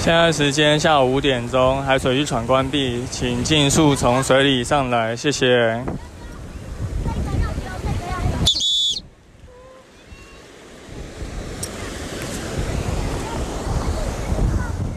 [0.00, 5.84] 现在时间下午五点钟，海水浴场关闭，请尽速从水里上来，谢谢。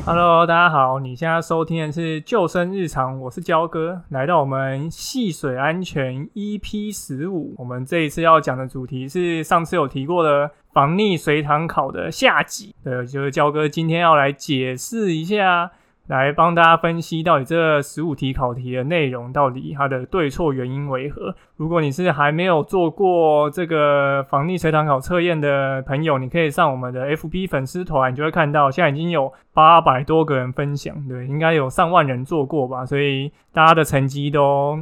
[0.05, 15.71] Hello，大家好，你现在收听的是救生日常，我是焦哥，来到我们戏水安全 EP 十五，我们这一次要讲的主题是上次有提过的防溺水塘考的下集，对，就是焦哥今天要来解释一下。
[16.07, 21.33] 来帮大家分析到底这十五题考题的内容到底它的对错原因为何？
[21.55, 34.77] 如果你是还没有做过这个防溺水塘考测验的朋友，你可以上我们的 FB 粉丝团，你就会看到现在已经有八百多个人分享，对，应该有上万人做过吧，所以大家的成绩都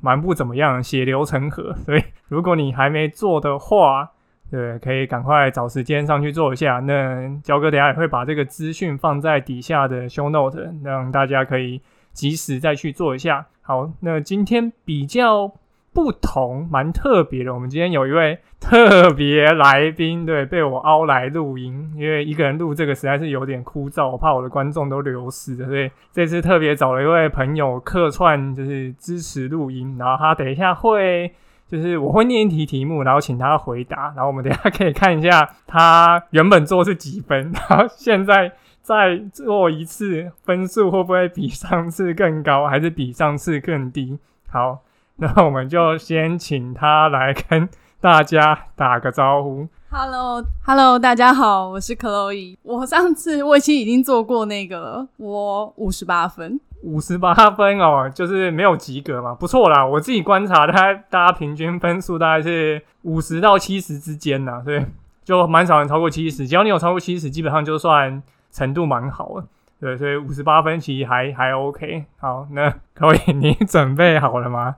[0.00, 1.74] 蛮不怎么样，血流成河。
[1.84, 4.08] 所以如果你还没做的话，
[4.50, 6.80] 对，可以赶快找时间上去做一下。
[6.80, 11.80] 那焦哥等下也会把这个资讯放在底下的 show note，让大家可以
[12.12, 13.46] 及时再去做一下。
[13.62, 15.52] 好，那今天比较
[15.92, 31.32] 不同、蛮特别的，我们今天有一位特别来宾，对，被我凹来录音，因为一个人录这个实在是有点枯燥，我怕我的观众都流失了，所以这次特别找了一位朋友客串，就是支持录音，然后他等一下会。
[31.70, 38.50] 就是我会念一题题目，然后请他回答，然后我们等下可以看一下他原本做是几分， 然后现在
[38.82, 44.18] 再做一次，分数会不会比上次更高，还是比上次更低？
[44.48, 44.80] 好，
[45.16, 47.68] 那我们就先请他来跟
[48.00, 49.68] 大家打个招呼。
[49.90, 52.56] Hello，Hello，大家好，我是 Chloe。
[52.62, 56.58] 我上次我已经已经做过那个了，我五十八分。
[56.82, 59.84] 五十八分哦，就是没有及格嘛，不错啦。
[59.84, 64.86] 我自己观察，大大家平均分数大概是五十到七十之间呐，对，
[65.24, 66.46] 就蛮少人超过七十。
[66.46, 69.44] 只要你有超过七十，基本上就算程度蛮好了，
[69.80, 72.04] 对，所以五十八分其实还还 OK。
[72.18, 74.76] 好，那可以，你准备好了吗？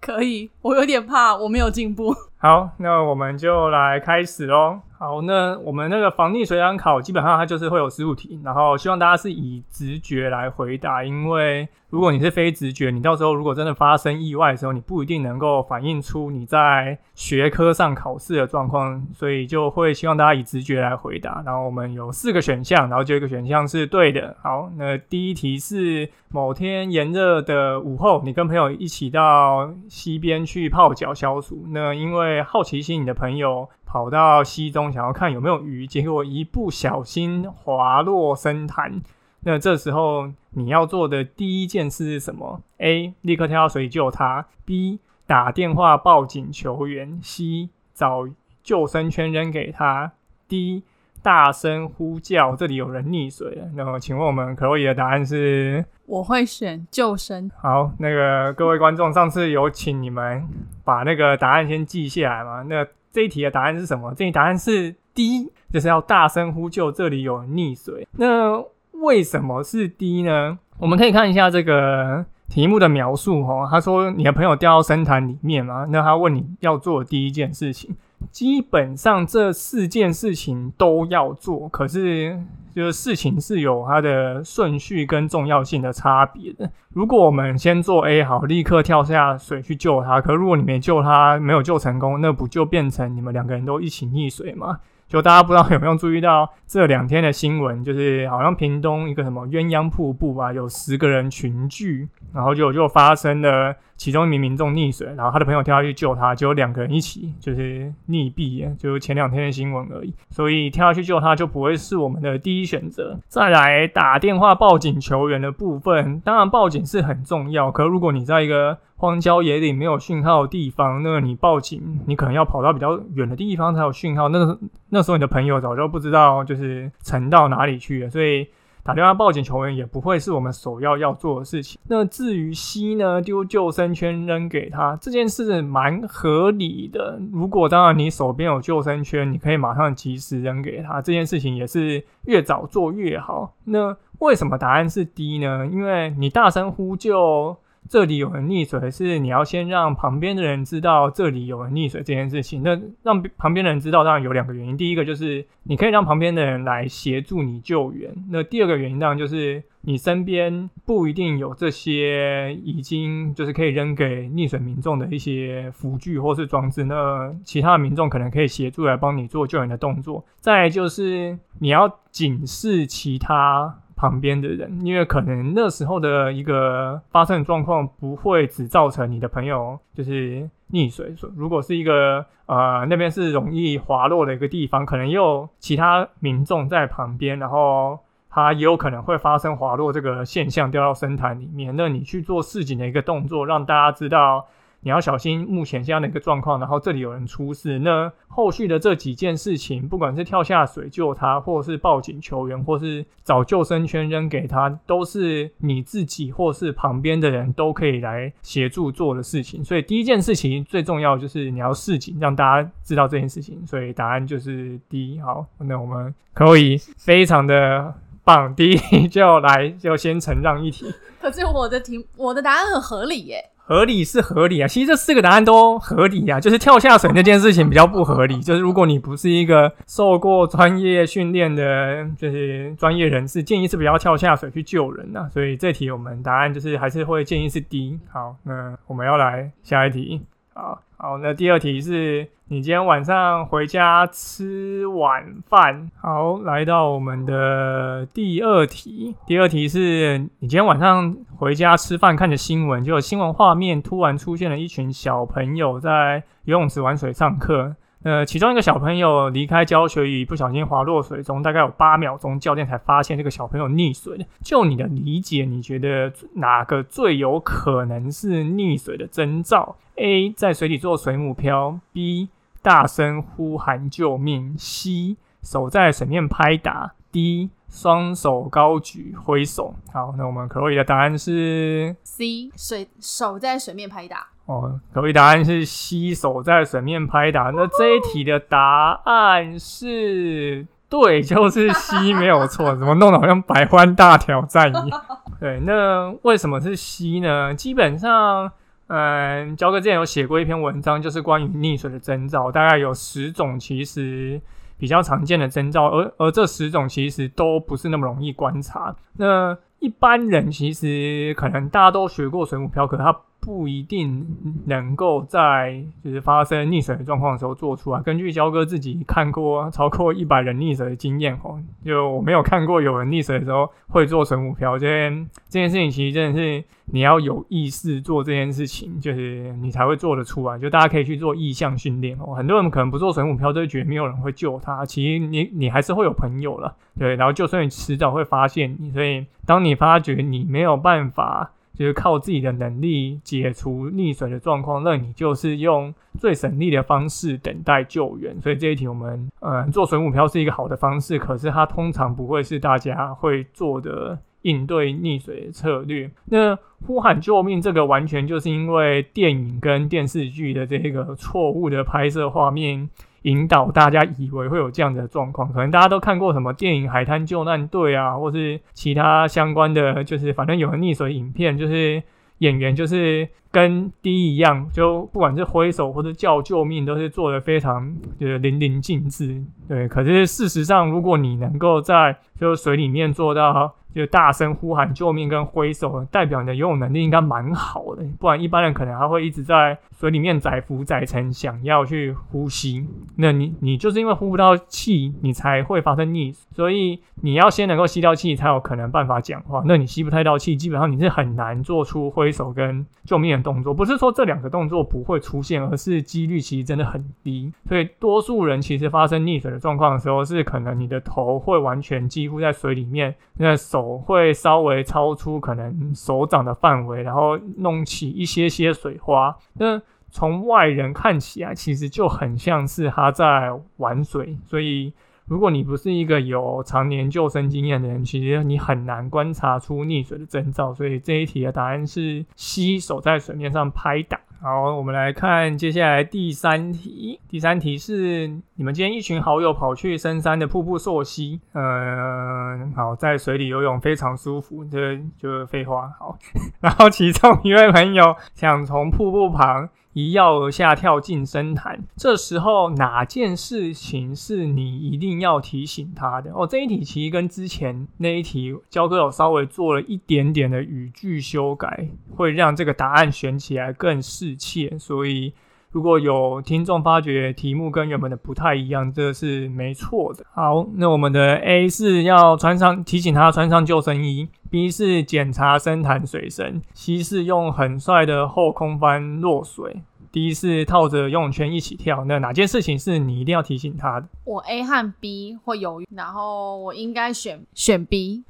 [0.00, 2.14] 可以，我有点怕我没有进步。
[2.36, 4.80] 好，那我们就来开始喽。
[5.04, 21.42] 好，那我们那个防溺水塘考基本上它就是会有十五题，然后希望大家是以直觉来回答，因为如果你是非直觉，你到时候如果真的发生意外的时候，你不一定能够反映出你在学科上考试的状况，所以就会希望大家以直觉来回答。
[21.44, 24.34] 然后我们有四个选项，然后就一个选项是对的。
[24.42, 33.68] 好，那第一题是某天炎热的午后，你跟朋友一起到溪边去泡脚消暑，那因为好奇心，你的朋友。
[33.94, 39.00] 跑到溪中想要看有没有鱼，结果一不小心滑落深潭。
[39.42, 43.14] 那这时候你要做的第一件事是什么？A.
[43.20, 44.98] 立刻跳到水里救他；B.
[45.28, 47.68] 打电话报警求援；C.
[47.94, 48.28] 找
[48.64, 50.10] 救生圈扔给他
[50.48, 50.82] ；D.
[51.22, 53.70] 大声呼叫这里有人溺水了。
[53.76, 55.84] 那么，请问我们可以的答案是？
[56.06, 57.48] 我会选救生。
[57.62, 60.44] 好，那个各位观众，上次有请你们
[60.82, 62.62] 把那个答案先记下来嘛？
[62.62, 62.84] 那
[63.14, 64.12] 这一题的答案是什么？
[64.16, 68.08] 这题答案是 D，就是要大声呼救，这里有溺水。
[68.16, 68.60] 那
[68.90, 70.58] 为什么是 D 呢？
[70.80, 73.68] 我们可以看一下这个题目的描述哈。
[73.70, 77.94] 他说你的朋友掉到深潭里面嘛，那他问你要做第一件事情。
[78.32, 82.36] 基本上这四件事情都要做，可是
[82.74, 86.70] 就是事情是有它的顺序跟重要性的差别的。
[86.92, 94.80] 如果我们先做 A 好，立刻跳下水去救他，可如果你没救他，没有救成功，那不就变成你们两个人都一起溺水吗？
[95.06, 103.76] 就大家不知道有没有注意到这两天的新闻，就是好像屏东一个什么鸳鸯瀑布吧，有十个人群聚，然后就就发生了。
[103.96, 110.12] 其中一名民众溺水，然后他的朋友跳下去救他，就有两个人一起就是溺毙，就前两天的新闻而已。
[110.30, 113.18] 所以跳下去救他就不会是我们的第一选择。
[113.28, 124.28] 再来打电话报警求援的部分，当然报警是很重要，可如果你在一个荒郊野岭没有讯号的地方，那你报警，你可能要跑到比较远的地方才有讯号。
[124.28, 124.58] 那个
[124.90, 128.48] 那时候你的朋友早就不知道就是沉到哪里去了，所以。
[128.84, 131.80] 打电话报警求援也不会是我们首要要做的事情。
[131.88, 137.18] 那至于 C 呢，丢救生圈扔给他这件事蛮合理的。
[137.32, 143.54] 如果当然你手边有救生圈，你可以马上及时扔给他，这件事情也是越早做越好。
[143.64, 145.66] 那为什么答案是 D 呢？
[145.66, 147.56] 因为你大声呼救。
[147.88, 152.62] 这里有人溺水，是你要先让旁边的人知道这里有人溺水这件事情。
[152.62, 154.76] 那让旁边的人知道，当然有两个原因。
[154.76, 158.12] 第一个就是你可以让旁边的人来协助你救援。
[158.30, 166.84] 那第二个原因当然就是你身边不一定有这些已经就是可以扔给溺水民众的一些辅具或是装置。
[166.84, 170.24] 那其他的民众可能可以协助来帮你做救援的动作。
[170.40, 173.80] 再就是你要警示其他。
[174.04, 187.98] 旁边的人，因为可能那时候的一个发生状况不会只造成你的朋友就是溺水，如果是一个呃那边是容易滑落的一个地方，可能也有其他民众在旁边，然后
[188.28, 194.46] 他也有可能会发生滑落这个现象掉到深潭里面，那你去做示警的一个动作，让大家知道。
[194.84, 209.64] 你要小心目前这样的一个状况，然后这里有人出事，那后续的这几件事情，不管是跳下水救他，或是报警求援，或是找救生圈扔给他，都是你自己或是旁边的人都可以来协助做的事情。
[209.64, 213.66] 所以第一件事情最重要就是你要示警，让大家知道这件事情。
[213.66, 215.18] 所以答案就是 D。
[215.20, 220.92] 好，那我们可以非常的棒，第一就来就先承让一题。
[221.22, 223.50] 可是我的题，我的答案很合理耶。
[223.66, 228.38] 合理是合理啊，其实这四个答案都合理啊，就是跳下水那件事情比较不合理。
[228.40, 235.26] 就是如果你不是一个受过专业训练的，就是专业人士，建议是不要跳下水去救人呐。
[235.32, 237.98] 所以这题我们答案就是还是会建议是 D。
[238.12, 240.20] 好，那我们要来下一题。
[240.52, 242.26] 好好，那第二题是。
[242.48, 245.90] 你今天晚上回家吃晚饭。
[246.00, 249.14] 好，来到我们的第二题。
[249.26, 257.76] 第二题是你今天晚上回家吃饭，看着新闻，就有新闻画面突然出现了一群小朋友在游泳池玩水上课。
[258.02, 272.28] 呃，其中一个小朋友离开教学椅，不小心滑落水中，大概有八秒钟，教练才发现这个小朋友溺水就你的理解，你觉得哪个最有可能是溺水的征兆？A 在水里做水母漂，B
[272.62, 279.74] 大声呼喊救命，C 手在水面拍打，D 双手高举挥手。
[279.92, 284.28] 好，那我们可以的答案是 C 水手在水面拍打。
[284.46, 287.44] 哦，可以答案是 C 手在水面拍打。
[287.44, 292.76] 那这一题的答案是对，就是 C，没有错。
[292.76, 295.04] 怎么弄得好像百万大挑战一样？
[295.40, 297.54] 对，那为什么是 C 呢？
[297.54, 298.52] 基本上，
[298.94, 304.40] 嗯，焦哥之前有写过一篇文章，就是关于溺水的征兆，大概有十种，其实
[304.78, 308.94] 比较常见的征兆，而而这十种其实都不是那么容易观察。
[309.16, 313.16] 那一般人其实可能大家都学过水母漂，可他。
[313.44, 314.26] 不一定
[314.64, 318.00] 能够在就是发生溺水的状况的时候做出啊。
[318.00, 324.78] 根据焦哥自己看过超过一百人溺水的经验哦，就我没有看过有人溺水的时候会做水母漂。
[324.78, 330.58] 这件这件事情其实真的是你要有意识做这件事情，就是你才会做得出来。
[330.58, 332.34] 就大家可以去做意向训练哦。
[332.34, 334.86] 很多人可能不做水母漂，就觉得没有人会救他。
[334.86, 337.14] 其实你你还是会有朋友了，对。
[337.16, 341.50] 然后就算你迟早会发现你，所以当你发觉你没有办法。
[341.74, 348.40] 就是靠自己的能力解除溺水的状况，那你就是用最省力的方式等待救援。
[348.40, 356.10] 所以这一题我们，呃，做水母漂是一个好的方式，可是它通常不会是大家会做的应对溺水的策略。
[356.26, 356.56] 那
[356.86, 362.88] 呼喊救命这个完全就是因为电影跟电视剧的这个错误的拍摄画面。
[363.24, 372.02] 引导大家以为会有这样的状况，可能大家都看过什么电影《海滩救难队》啊，或是其他相关的，就是反正有人溺水影片，就是
[372.38, 379.42] 演员就是跟第一一样，就不管是挥手或者叫救命，都是做的非常就是淋漓尽致。
[379.68, 383.74] 对，可是事实上，如果你能够在就是水里面做到。
[383.94, 392.84] 就大声呼喊救命跟挥手，代表你的游泳能力应该蛮好的，不然一般人可能还会一直在水里面载浮载沉，想要去呼吸。
[393.14, 396.42] 那你你就是因为呼不到气，你才会发生溺水。
[396.50, 399.62] 所以你要先能够吸到气，才有可能办法讲话。
[399.64, 403.72] 那你吸不太到气，基本上你是很难做出挥手跟救命动作。
[403.72, 407.52] 不是说这两个动作不会出现，而是几率其实真的很低。
[407.68, 413.84] 所以多数人其实发生溺水的状况的时候，是可能你的头会完全几乎在水里面，那手。
[414.06, 419.36] 会稍微超出可能手掌的范围，然后弄起一些些水花。
[419.54, 424.38] 那从外人看起来，其实就很像是他在玩水。
[424.46, 424.92] 所以，
[425.26, 430.74] 如果你不是一个有常年救生经验的人，其实你很难观察出溺水的征兆。
[430.74, 434.20] 所以这一题的答案是：吸手在水面上拍打。
[434.42, 437.18] 好，我们来看接下来第三题。
[437.26, 441.40] 第三题是你们今天一群好友跑去深山的瀑布溯溪。
[441.54, 445.90] 嗯，好，在水里游泳非常舒服，这就是废话。
[445.98, 446.18] 好，
[446.60, 449.70] 然后其中一位朋友想从瀑布旁。
[449.94, 451.82] 一跃而下，跳进深潭。
[451.96, 456.30] 这时候哪件事情是你一定要提醒他的？
[456.34, 464.78] 哦，这一题其实跟之前那一题焦哥有稍微做了一点点的语句修改，会让这个答案选起来更适切。
[464.78, 465.32] 所以。
[465.70, 470.24] 如果有听众发觉题目跟原本的不太一样，这是没错的。
[470.32, 479.82] 好，那我们的 A 是要穿上提醒他穿上救生衣，B 是检查深潭水深，C 是用很帅的后空翻落水
[480.12, 482.04] ，D 是套着游泳圈一起跳。
[482.04, 484.06] 那哪件事情是你一定要提醒他的？
[484.22, 488.22] 我 A 和 B 会犹豫，然后我应该选选 B。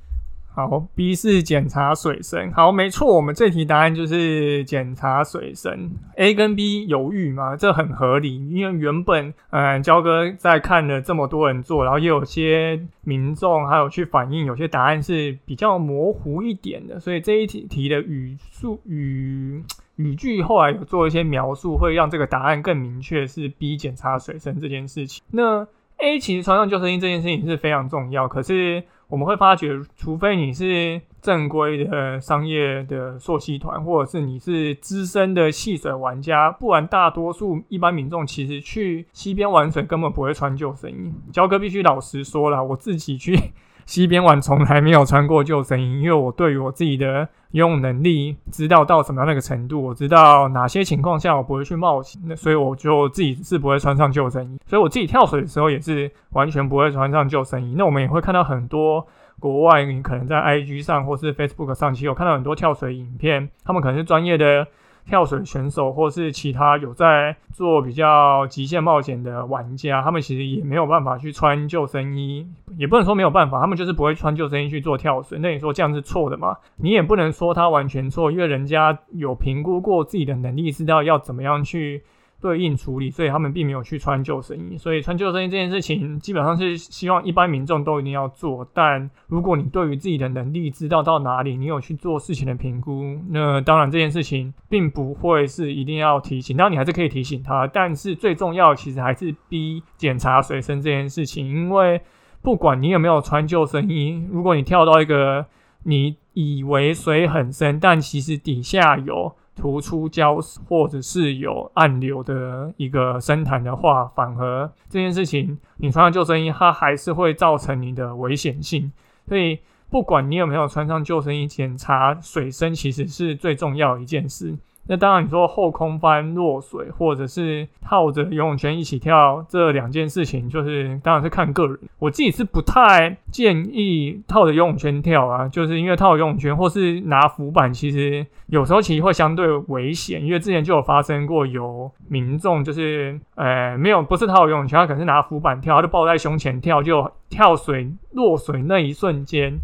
[0.56, 2.52] 好，B 是检查水深。
[2.52, 5.90] 好，没错，我们这题答案就是检查水深。
[6.14, 19.61] A 跟 B 犹豫嘛，这很合理，因为原本，嗯，焦哥在看了这么多人做，然后也有些民众还有去反映，有些答案是比较模糊一点的，所以这一题题的语速语
[19.96, 25.20] 语句后来有做一些描述，会让这个答案更明确，是 B 检查水深这件事情。
[25.32, 28.84] 那 A 其实穿上救生衣这件事情是非常重要，可是。
[29.08, 41.12] 我们会发觉，除非你是正规的商业的溯溪团，或者是你是资深的戏水玩家，不然大多数一般民众其实去溪边玩水根本不会穿救生衣。
[41.32, 43.38] 焦哥必须老实说了，我自己去。
[43.86, 54.58] 西边玩从来没有穿过救生衣，因为我对于我自己的游泳能力知道到什么样那个程度，我知道哪些情况下我不会去冒险，那所以我就自己是不会穿上救生衣。
[54.66, 57.74] 所以我自己跳水的时候也是完全不会穿上救生衣。
[57.76, 59.06] 那我们也会看到很多
[59.38, 64.66] 国外，你可能在 IG 上或是 Facebook 上，其实有看到很多跳水影片，他们可能是专业的。
[65.06, 72.46] 跳水选手或是其他有在做比较极限冒险的玩家，他们其实也没有办法去穿救生衣，
[72.76, 75.38] 也不能说没有办法，他们就是不会穿救生衣去做跳水。
[75.38, 76.56] 那你说这样是错的吗？
[76.76, 82.02] 你也不能说他完全错，因为人家有评估过自己的能力，知道要怎么样去。
[82.44, 84.76] 对应处理，所以他们并没有去穿救生衣。
[84.76, 88.68] 所以穿救生衣这件事情，基本上是希望一般民众都一定要做。
[88.74, 96.54] 但如果你对于自己的能力知道到哪里，你有去做事情的评估，那当然这件事情并不会是一定要提醒。
[96.54, 101.48] 当然你还是可以提醒他，但是最重要其实还是逼检查水深这件事情。
[101.48, 101.98] 因为
[102.42, 105.46] 不管你有没有穿救生衣，如果你跳到一个
[105.84, 109.34] 你以为水很深，但其实底下有。
[109.56, 118.92] 突出胶或者是有暗流的一个深潭的话，反而这件事情你穿上救生衣，它还是会造成你的危险性。
[119.26, 119.58] 所以
[119.90, 124.56] 不管你有没有穿上救生衣，检查水深其实是最重要一件事。
[124.86, 131.78] 那当然，你说后空翻落水，或者是套着游泳圈一起跳，这两件事情就是当然是看个人。
[131.98, 140.24] 我自己是不太建议套着游泳圈跳啊，就是因为套游泳圈或是拿浮板，其实有时候其实会相对危险。
[140.24, 149.58] 因为之前就有发生过有民众就是呃没有不是套游泳圈，他可能是拿浮板跳，他就抱在胸前跳，就跳水落水那一瞬间。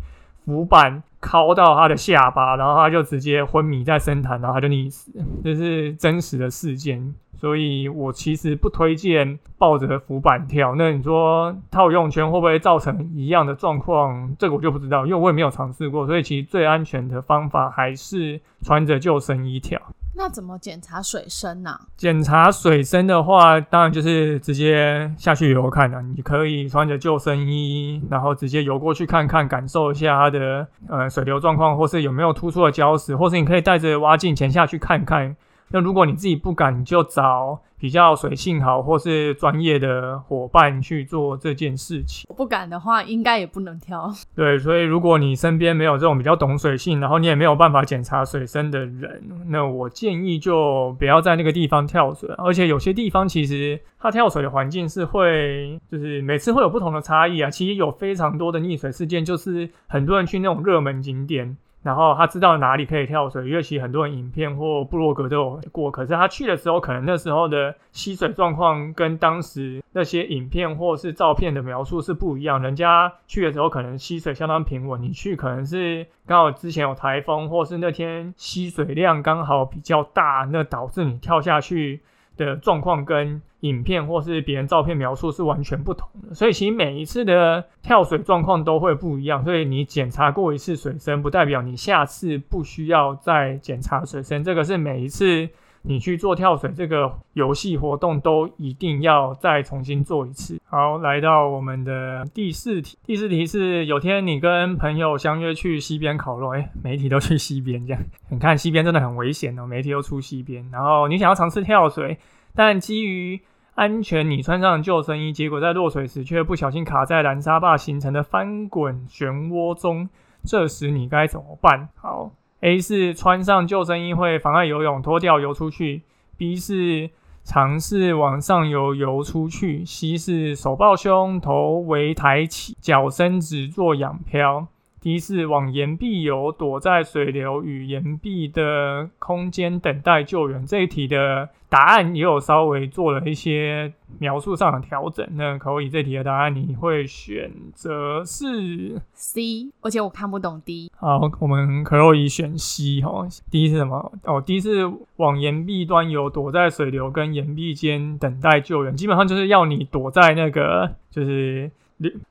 [0.46, 5.12] 浮板敲到他的下巴，然后他就直接昏迷在深潭，然后他就溺死。
[5.44, 10.74] 这是真实的事件，所以我其实不推荐抱着浮板跳。
[10.76, 14.34] 那你说套游泳圈会不会造成一样的状况？
[14.38, 16.06] 这个我就不知道，因为我也没有尝试过。
[16.06, 19.80] 所以其实最安全的方法还是穿着救生衣跳。
[20.20, 21.74] 那怎么检查水深呢？
[21.96, 26.02] 检查水深的话，当然就是直接下去游看了。
[26.02, 35.34] 你可以穿着救生衣，然后直接游过去看看，感受一下它的呃水流状况，或是有没有突出的礁石，或是你可以带着蛙镜潜下去看看。
[35.70, 42.26] 那如果你自己不敢，你就找比较水性好或是专业的伙伴去做这件事情。
[42.36, 44.12] 不敢的话，应该也不能跳。
[44.34, 52.28] 对，所以如果你身边没有这种比较懂水性，然后你也没有办法检查水深的人，那我建议就不要在那个地方跳水。
[52.36, 57.48] 而且有些地方其实它跳水的环境是会，就是每次会有不同的差异啊。
[57.48, 61.56] 其实有非常多的溺水事件，就是很多人去那种热门景点。
[61.82, 65.90] 然后他知道哪里可以跳水，因为其实很多人影片或部落格都有过。
[65.90, 72.60] 可是他去的时候，可能那时候的吸水状况跟当时那些影片或是照片的描述是不一样。
[72.60, 82.00] 人家去的时候可能吸水相当平稳，你去可能是刚好之前有台风，或是那天吸水量刚好比较大，那导致你跳下去。
[82.37, 89.45] 的状况跟影片或是别人照片描述是完全不同的，所以其实每一次的跳水状况都会不一样。
[89.45, 94.43] 所以你检查过一次水深，不代表你下次不需要再检查水深。
[94.43, 95.49] 这个是每一次
[95.83, 100.59] 你去做跳水这个游戏活动都一定要再重新做一次。
[100.64, 102.97] 好，来到我们的第四题。
[103.05, 112.19] 第四题是有天你跟朋友相约去溪边烤肉，哎，媒体都去溪边这样，你看溪边真的很危险哦，媒体都出溪边，然后你想要尝试跳水。
[112.52, 113.40] 但基于
[113.80, 120.06] 安全，你穿上救生衣，结果在落水时却不小心卡在蓝沙坝形成的翻滚漩涡中。
[120.44, 121.88] 这时你该怎么办？
[121.94, 126.02] 好，A 是穿上救生衣会妨碍游泳，脱掉游出去
[126.37, 127.08] ；B 是
[127.42, 129.82] 尝试往上游游出去。
[129.87, 134.66] C 是手抱胸，头微抬起，脚伸直做仰漂。
[135.00, 140.66] D 是往岩壁游，躲在水流与岩壁的空间等待救援。
[140.66, 145.26] 这一题的答案也有稍微做了一些描述上的调整。
[145.37, 150.92] 那可以，这题的答案你会选择是 C，而且我看不懂 D。
[150.95, 153.26] 好，我们可以选 C 哈。
[153.50, 154.12] D 是什么？
[154.25, 158.95] 哦，D 是往岩壁端游，躲在水流跟岩壁间等待救援。
[158.95, 161.71] 基本上就是要你躲在那个就是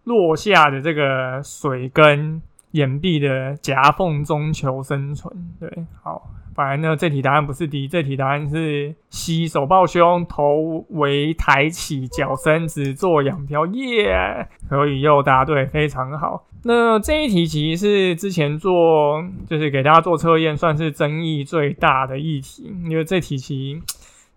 [0.04, 2.40] 落下的这个水跟。
[2.72, 5.70] 岩壁的夹缝中求生存，对，
[6.04, 16.46] 好，反而呢，这题答案不是 D，这题答案是 C，手抱胸，头围抬起，脚伸直做仰漂，耶，可以又答对，非常好。
[16.64, 23.82] 那这一题其实是之前做，就是给大家做测验，算是争议最大的议题，因为这题其实。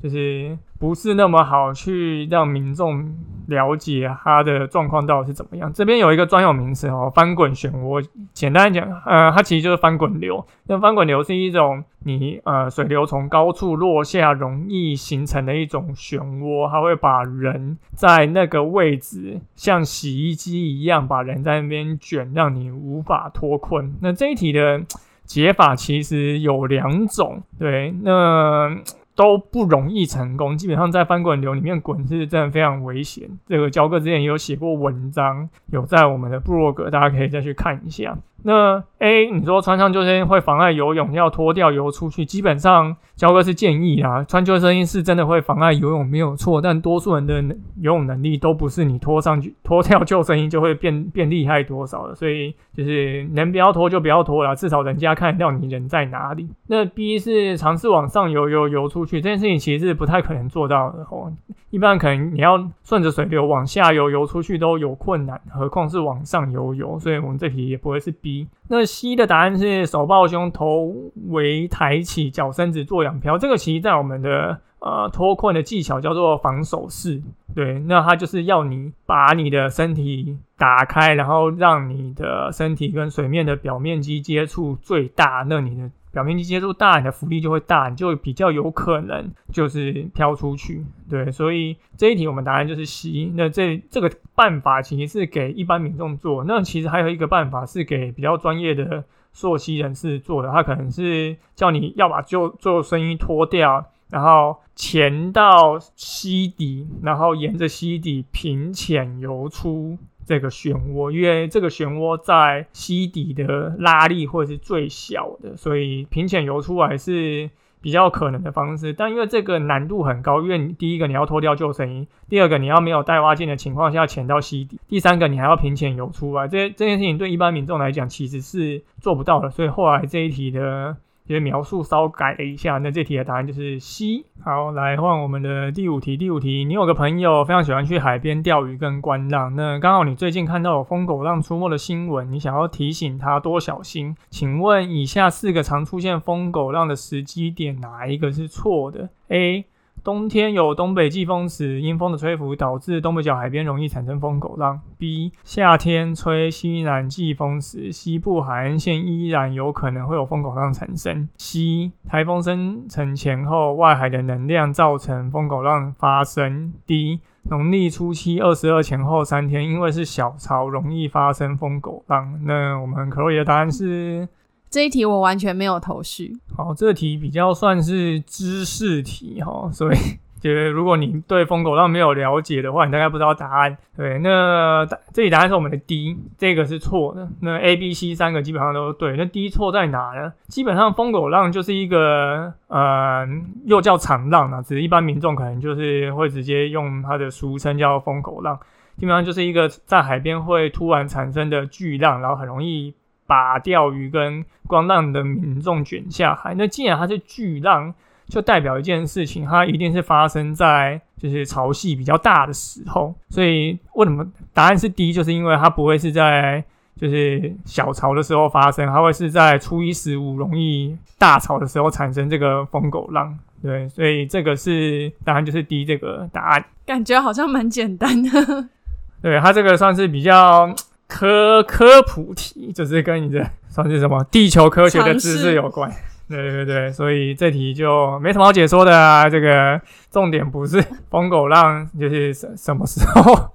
[0.03, 3.15] 就是不是那么好去让民众
[3.47, 5.73] 了解它的状况到底是怎么样。
[5.73, 8.05] 这边有一个专有名词哦，翻滚漩涡。
[8.33, 10.45] 简单讲，呃，它其实就是翻滚流。
[10.67, 23.95] 那翻滚流是一种你呃水流从高处落下容易形成的一种漩涡，它会把人在那个位置像洗衣机一样把人在那边卷，让你无法脱困。
[24.01, 24.83] 那这一题的
[25.25, 28.77] 解法其实有两种，对，那。
[29.15, 33.29] 都不容易成功，基本上在翻滚流里面滚是真的非常危险。
[33.47, 38.17] 这个焦哥之前也有写过文章，有在我们的部落格，大家可以再去看一下。
[38.45, 42.25] 那 A，你说穿上救生衣会妨碍游泳，要脱掉游出去。
[42.25, 46.61] 基本上，焦哥是建议啊，穿救生衣是真的会妨碍游泳，没有错。
[46.61, 47.41] 但多数人的
[47.81, 56.49] 游泳能力都不是你脱上去、脱掉救生衣就会变变厉害多少的，所以就是能不要脱就不要脱了，至少人家看得到你人在哪里。
[56.67, 61.33] 那 B 是尝试往上游游游出去，这件事情其实是不太可能做到的哦。
[61.71, 68.32] 一般可能你要顺着水流往下游游出去都有困难，何况是往上游游，所以我们这题也不会是 B。
[68.69, 70.93] 那 C 的答案是手抱胸，头
[71.29, 73.39] 围抬起，脚伸直做仰漂。
[73.39, 77.23] 这个其实在我们的呃脱困的技巧叫做防守式。
[77.55, 85.91] 对，那它就是要你把你的身体打开，然后让你的身体跟水面的表面积接触最大，那你的。
[86.13, 90.85] 表面积接触大，你的浮力就会大，你就比较有可能就是飘出去。
[91.09, 93.33] 对，所以这一题我们答案就是 C。
[93.35, 109.97] 那这这个办法其实是给一般民众做，那其实还有一个办法是给比较专业的溯溪人士做的，他可能是叫你要把救救生衣脱掉，然后潜到溪底，然后沿着溪底平潜游出。
[110.33, 117.51] 这个漩涡，因为这个漩涡在溪底的拉力会是最小的，所以平潜游出来是
[117.83, 118.95] 比较可能的方式。
[118.95, 129.51] 但因为这个难度很高，因为第一个你要脱掉救生衣，第二个你要没有带蛙镜的情况下潜到溪底，第三个你还要平潜游出来，这这件事情对一般民众来讲其实是做不到的。
[129.51, 130.97] 所以后来这一题的。
[131.27, 134.25] 因为描述稍改了一下，那这题的答案就是 C。
[134.45, 136.17] 好，来换我们的第五题。
[136.17, 144.17] 第五题，你有个朋友非常喜欢去海边钓鱼跟观浪，那刚好你最近看到有疯狗浪出没的新闻，你想要提醒他多小心。
[144.31, 149.65] 请问以下四个常出现疯狗浪的时机点，哪一个是错的？A
[150.05, 154.81] 冬天有东北季风时，阴风的吹拂导致东北角海边容易产生风狗浪。
[154.99, 155.31] B.
[155.45, 161.29] 夏天吹西南季风时，西部海岸线依然有可能会有风狗浪产生。
[161.39, 161.93] C.
[162.09, 166.73] 台风生成前后，外海的能量造成风狗浪发生。
[166.85, 167.21] D.
[167.45, 172.41] 农历初七二十二前后三天，因为是小潮，容易发生风狗浪。
[172.45, 174.29] 那我们可以的答案是。
[174.73, 176.33] 这一题我完全没有头绪。
[176.57, 179.97] 好，这题比较算是知识题哈，所以
[180.41, 183.77] 觉 得如果你对疯狗浪没有了解的话，你大概不知道答案。
[183.95, 187.29] 对，那这里答案是我们的 D，这个是错的。
[187.43, 189.15] 那 A、B、C 三个基本上都对。
[189.19, 190.33] 那 D 错在哪呢？
[190.49, 193.29] 基本上疯狗浪就是一个呃，
[193.67, 198.59] 又叫长浪啊，只是一般民众可能就是会直接用它的俗称叫疯狗浪，
[198.97, 202.95] 基本上就是一个在海边会突然产生的巨浪，然后很容易。
[203.27, 207.93] 把钓鱼跟观浪的民众卷下海，那既然它是巨浪，
[208.29, 213.15] 就代表一件事情，它一定是发生在就是潮汐比较大的时候。
[213.29, 215.13] 所以为什么答案是 D？
[215.13, 216.65] 就是因为它不会是在
[216.97, 223.39] 就是小潮的时候发生，它会是在初一十五容易大潮的时候产生这个疯狗浪。
[223.63, 226.65] 对，所以这个是答案就是 D 这个答案。
[226.85, 228.69] 感觉好像蛮简单的。
[229.23, 230.75] 对，它这个算是比较。
[231.13, 235.93] 科科普题就是跟你的算是什么地球科学的知识有关。
[236.27, 239.29] 对对对，所以这题就没什么好解说的啊。
[239.29, 239.79] 这个
[240.11, 243.53] 重点不是疯狗浪，就是什什么时候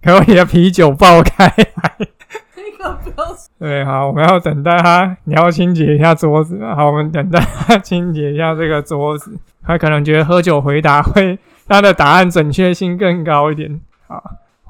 [0.00, 1.96] 给我你的啤酒爆开来。
[3.58, 6.60] 对，好，我们要等待他，你要清洁一下桌子。
[6.76, 9.36] 好，我们等待他清洁一下这个桌子。
[9.64, 13.80] 他可能觉得喝酒回答会他的答案准确性更高一点。
[14.06, 14.22] 好，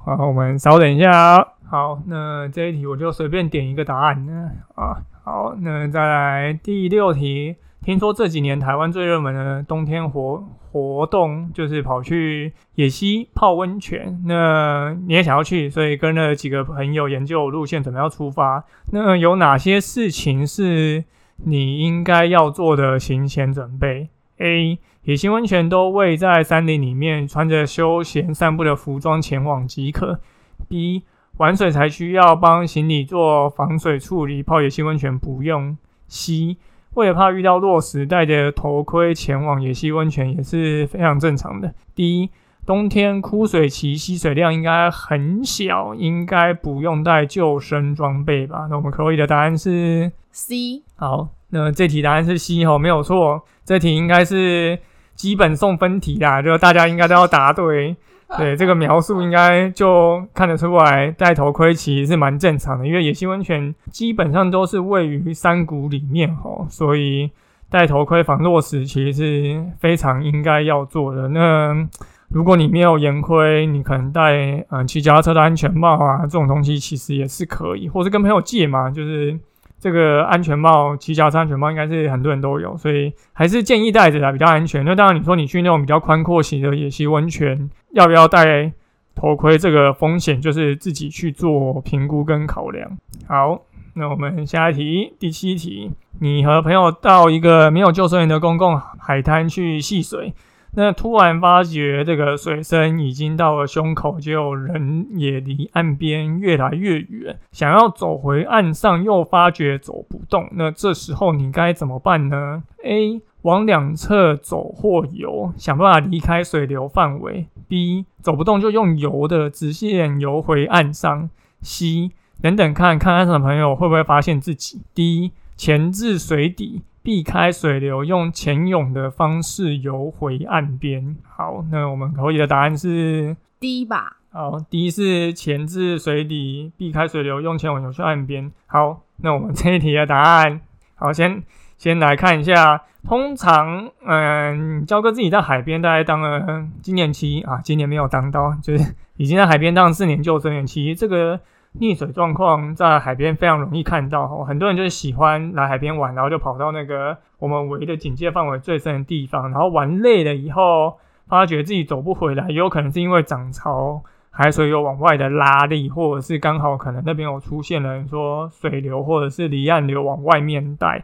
[0.05, 1.47] 好，我们稍等一下啊。
[1.71, 4.51] 好，那这一题我就随便点一个答案呢。
[4.75, 7.55] 啊，好，那再来第六题。
[7.83, 14.23] 听说这几年台湾最热门的冬天活活动就是跑去野溪泡温泉。
[14.27, 18.65] 那你也想要去，所以跟了几个朋友研究路线，准备要出发。
[18.91, 21.05] 那有哪些事情是
[21.45, 24.79] 你应该要做的行前准备？A.
[25.05, 30.21] 野溪温泉都位在山林里面，穿着休闲散步的服装前往即可。
[30.69, 31.03] B.
[31.39, 35.77] 玩水才需要帮行李做防水处理，泡野溪温泉不用。
[36.07, 36.57] C.
[36.95, 41.75] 为了怕遇到落石，戴着头盔前往野溪温泉也是非常正常的。
[41.97, 42.31] 第一，
[42.65, 48.69] 冬天枯水期吸水量应该很小，应该不用带救生装备吧？
[48.71, 50.83] 那我们可以的答案是 C。
[50.95, 53.43] 好，那这题答案是 C 哦，没有错。
[53.65, 54.79] 这题应该是
[55.15, 57.97] 基本送分题啦，就大家应该都要答对。
[58.39, 67.31] 对这个描述应该就看得出来，戴头盔其实是蛮正常的，因为野溪温泉基本上都是位于山谷里面吼，所以
[67.69, 71.29] 戴头盔防落石其实是非常应该要做的。
[71.29, 71.87] 那
[72.31, 79.39] 如果你没有岩盔，你可能戴嗯骑脚踏车的安全帽啊，这种东西其实也是可以，或是跟朋友借嘛，就是。
[79.83, 84.85] 这个安全帽，骑脚车安全帽应该是很多人都有，所以还是建议戴着的比较安全。
[84.85, 88.73] 那当然，你说你去那种比较宽阔型的野溪温泉，要不要戴
[89.17, 89.59] 头盔？
[89.59, 92.97] 这个风险就是自己去做评估跟考量。
[93.27, 93.61] 好，
[93.95, 95.91] 那我们下一题，第七题，
[96.21, 100.33] 你和朋友到一个没有救生员的公共海滩去戏水。
[100.75, 110.49] 那突然发觉这个水深已经到了胸口，就人也离岸边越来越远，想要走回岸上，又发觉走不动。
[110.53, 113.21] 那这时候你该怎么办呢？A.
[113.43, 117.49] 往两侧走或游，想办法离开水流范围。
[117.69, 118.07] B.
[118.21, 121.29] 走不动就用游的直线游回岸上。
[121.61, 122.13] C.
[122.41, 124.81] 等等看看岸上的朋友会不会发现自己。
[124.95, 125.33] D.
[125.57, 126.83] 潜至水底。
[127.03, 131.17] 避开水流，用潜泳的方式游回岸边。
[131.29, 134.19] 好，那我们可以的答案是 D 吧？
[134.31, 138.53] 好，D 是潜至水底，避开水流，用潜泳游去岸边。
[138.67, 140.61] 好，那我们这一题的答案，
[140.95, 141.43] 好，先
[141.77, 142.83] 先来看一下。
[143.07, 150.65] 通常，嗯，焦哥自己在海边大概当了今年期啊，今年没有当到，就是已经在海边当了四年救生员。
[150.67, 151.41] 期这个。
[151.81, 171.03] 溺水状况在海边非常容易看到，很多人就是喜欢来海边玩，然后就跑到那个我们围的警戒范围最深的地方，然后玩累了以后，发觉自己走不回来，也有可能是因为涨潮，海水有往外的拉力，或者是刚好可能那边有出现了说水流或者是离岸流往外面带，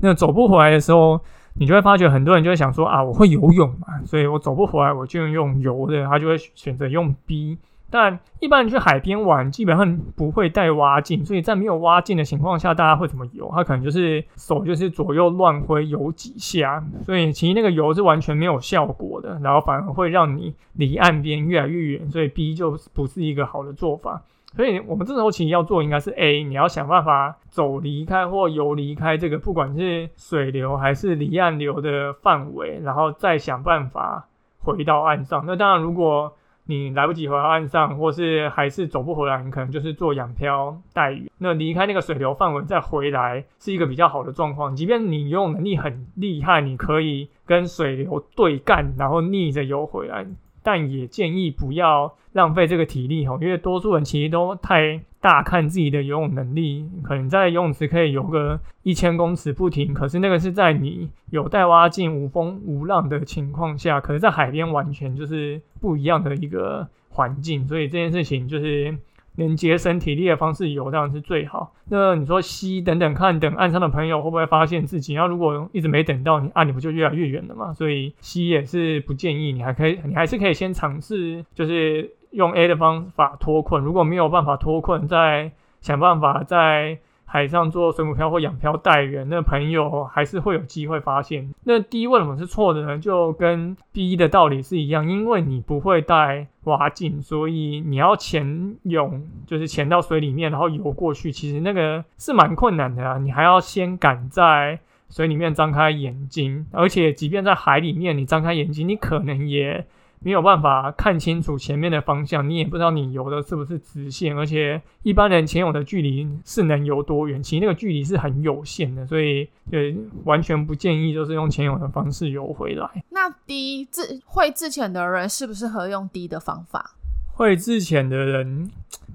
[0.00, 1.20] 那走不回来的时候，
[1.54, 7.58] 你就会发觉很多人就会想说啊，我会游泳嘛，所以我走不回来，我就用游的，他就会选择用 B。
[7.90, 13.50] 但一般人去海边玩，基本上不会带蛙镜，所以在没有蛙镜的情况下，大家会怎么游？
[13.54, 24.22] 他可能就是手就是左右乱挥游几下，所以其实那个游是完全没有效果的，然后反而会让你离岸边越来越远，所以 B 就不是一个好的做法。
[24.56, 34.26] 所以我们这时候其实要做应该是 A，你要想办法走离开或游离开这个不管是水流还是离岸流的范围，然后再想办法
[34.60, 35.44] 回到岸上。
[35.46, 36.34] 那当然如果
[36.70, 41.30] 你来不及回到岸上，或是还是走不回来，你可能就是做仰漂带鱼。
[41.38, 44.76] 那离开那个水流范围再回来，是一个比较好的状况。
[44.76, 50.26] 即便你游泳能力很厉害，你可以跟水流对干，然后逆着游回来。
[50.62, 68.96] 但也建议不要浪费这个体力吼，因为多数人其实都太大看自己的游泳能力，可能在游泳池可以游个一千公尺不停，可是那个是在你有带蛙镜、无风无浪的情况下，可是在海边完全就是不一样的一个环境，所以这件事情就是。
[69.38, 71.72] 能节省体力的方式游当然是最好。
[71.88, 75.14] 那你说吸等等看，等岸上的朋友会不会发现自己？
[75.14, 77.72] 那如果一直没等到你，啊，你不就越来越远了嘛？
[77.72, 79.52] 所以吸也是不建议。
[79.52, 83.82] 你还可以，你还是可以先尝试，就是用 A 的方法脱困。
[83.82, 86.98] 如果没有办法脱困，再想办法在。
[87.30, 91.52] 海上做水母漂或养漂带人，那朋友还是会有机会发现。
[91.62, 92.98] 那第一为什么是错的呢？
[92.98, 103.18] 就跟 B 的道理是一样，因为你不会带蛙镜，所以你要潜泳，就是潜到水里面，然后游过去，其实那个是蛮困难的啊。
[103.18, 109.84] 你还要先赶在水里面张开眼睛，而且即便在海里面，你张开眼睛，你可能也
[110.20, 119.78] 没有办法看清楚前面的方向，你也不知道你游的是不是直线，而且一般人潜泳的距离是能游多远，其实那个距离是很有限的，所以就
[120.24, 122.88] 完全不建议就是用潜泳的方式游回来。
[123.10, 126.94] 那低自会自潜的人适不适合用低的方法？
[127.32, 128.70] 会自潜的人。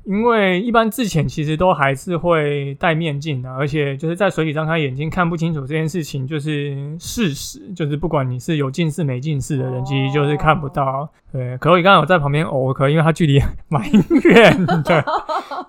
[0.06, 11.10] 因为一般自潜其实都还是会戴面镜的，而且就是在水里张开眼睛看不清楚这件事情就是事实，就是不管你是有近视没近视的人，其实就是看不到。
[11.34, 13.84] 对，可我刚刚有在旁边偶可，因为他距离 蛮
[14.24, 15.04] 远的，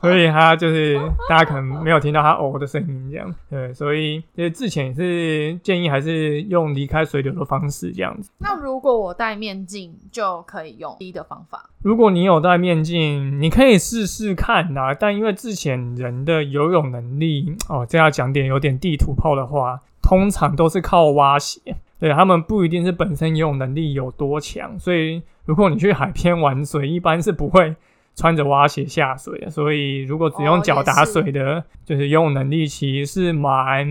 [0.03, 0.94] 所以他就是
[1.27, 3.35] 大家可能没有听到他偶的声音这样。
[3.48, 8.31] 对，所以就是之前也是建议还是用离开水流的方式这样子。
[8.37, 11.70] 那如果我戴面镜就可以用低的方法？
[11.81, 14.94] 如果你有戴面镜，你可以试试看呐。
[14.94, 21.59] 但因为自潜人的游泳能力哦，这要讲点有点地图炮的话，通常都是靠蛙鞋。
[21.98, 25.22] 对他们不一定是本身游泳能力有多强，所以。
[25.44, 27.74] 如果你去海边玩水，一般是不会
[28.14, 29.50] 穿着蛙鞋下水的。
[29.50, 33.87] 所以，如果只用脚打水的，就是游泳能力其实是蛮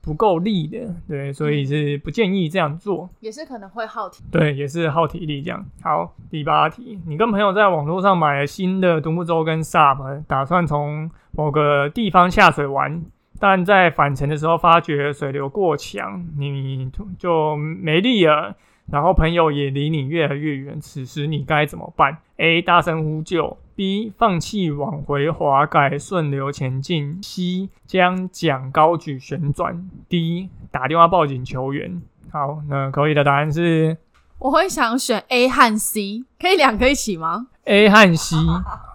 [0.00, 0.94] 不够力的。
[1.06, 3.08] 对，所以是不建议这样做。
[3.20, 4.24] 也是可能会耗体。
[4.30, 5.64] 对，也是耗体力这样。
[5.82, 13.04] 好，第八题，你跟朋友在网络上买了新的独木舟跟 SUP，打算从某个地方下水玩，
[13.38, 18.56] 但在返程的时候发觉水流过强，你就没力了。
[18.92, 22.60] 然后朋友也离你越来越远，此时你该怎么办？A.
[22.60, 24.12] 大声呼救；B.
[24.18, 27.70] 放弃往回滑改顺流前进；C.
[27.86, 30.50] 将桨高举旋转；D.
[30.70, 32.02] 打电话报警求援。
[32.30, 33.96] 好，那可以的答案是，
[34.38, 38.36] 我会想选 A 和 C，可以两个一起吗？A 和 C，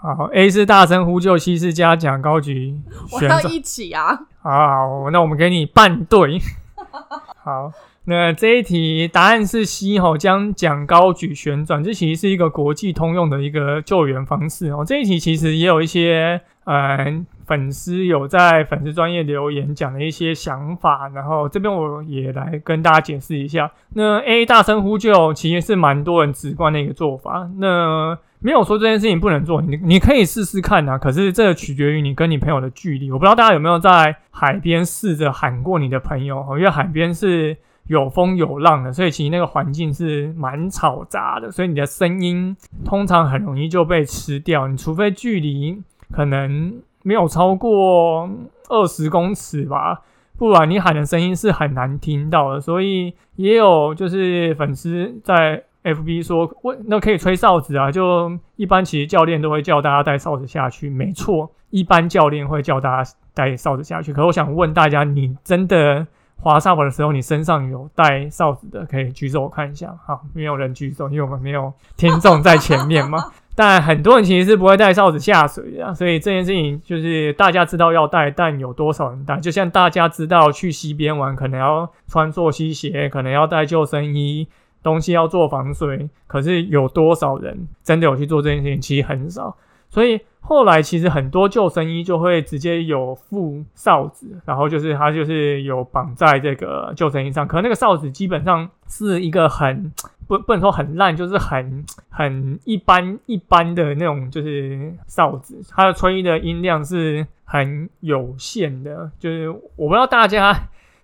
[0.04, 4.28] 好，A 是大声呼救，C 是加桨高举旋转，一起啊！
[4.44, 6.40] 好，那我们给你半对，
[7.44, 7.72] 好。
[8.10, 14.86] 那这一题答案是 C 吼，将桨高举旋转，这其实是一个国际通用的一个救援方式哦。
[14.88, 23.70] 这一题其实也有一些呃粉丝有在粉丝专业留言讲的一些想法，然后这边我也来跟大家解释一下。
[23.94, 30.98] 那 A 大声呼救其实是蛮多人直观的一个做法，那没有说这件事情不能做，你你可以试试看啊。
[30.98, 37.58] 可是这取决于你跟你朋友的距离，我不知道大家有没有在海边试着喊过你的朋友因为海边是。
[37.88, 44.68] 有风有浪的，所以其实那个环境是蛮嘈杂的，所以你的声音通常很容易就被吃掉。
[44.68, 48.30] 你除非距离可能没有超过
[48.68, 50.02] 二十公尺吧，
[50.38, 52.60] 不然你喊的声音是很难听到的。
[52.60, 57.92] 所以也有就是粉丝在 FB 说，问那可以吹哨子啊？
[57.92, 64.14] 就一般其实教练都会叫大家带哨子下去，没错，一般教练会叫大家带哨子下去。
[64.14, 66.06] 可我想问大家，你真的？
[66.40, 69.92] 滑沙堡的时候，你身上有带哨子的，可以举手我看一下。
[70.06, 73.18] 好，没有人举手，因为我们没有听众在前面嘛。
[73.56, 79.36] 但很多人其实是不会带哨子下水的，所以这件事情就是大家知道要带，但有多少人带？
[79.40, 84.48] 就像大家知道去溪边玩，可能要穿溯溪鞋，可能要带救生衣，
[84.88, 88.82] 东西要做防水，可是有多少人真的有去做这件事情？
[88.82, 89.56] 其实很少，
[89.90, 90.20] 所以。
[90.40, 97.46] 后来其实很多救生衣就会直接有附哨子，然后就是它就是有绑在这个救生衣上。
[97.46, 99.92] 可那个哨子基本上是一个很
[100.26, 109.12] 不不能说很烂，就是很很一般一般的那种就是哨子，它的吹的音量是很有限的。
[109.20, 110.58] 就是我不知道大家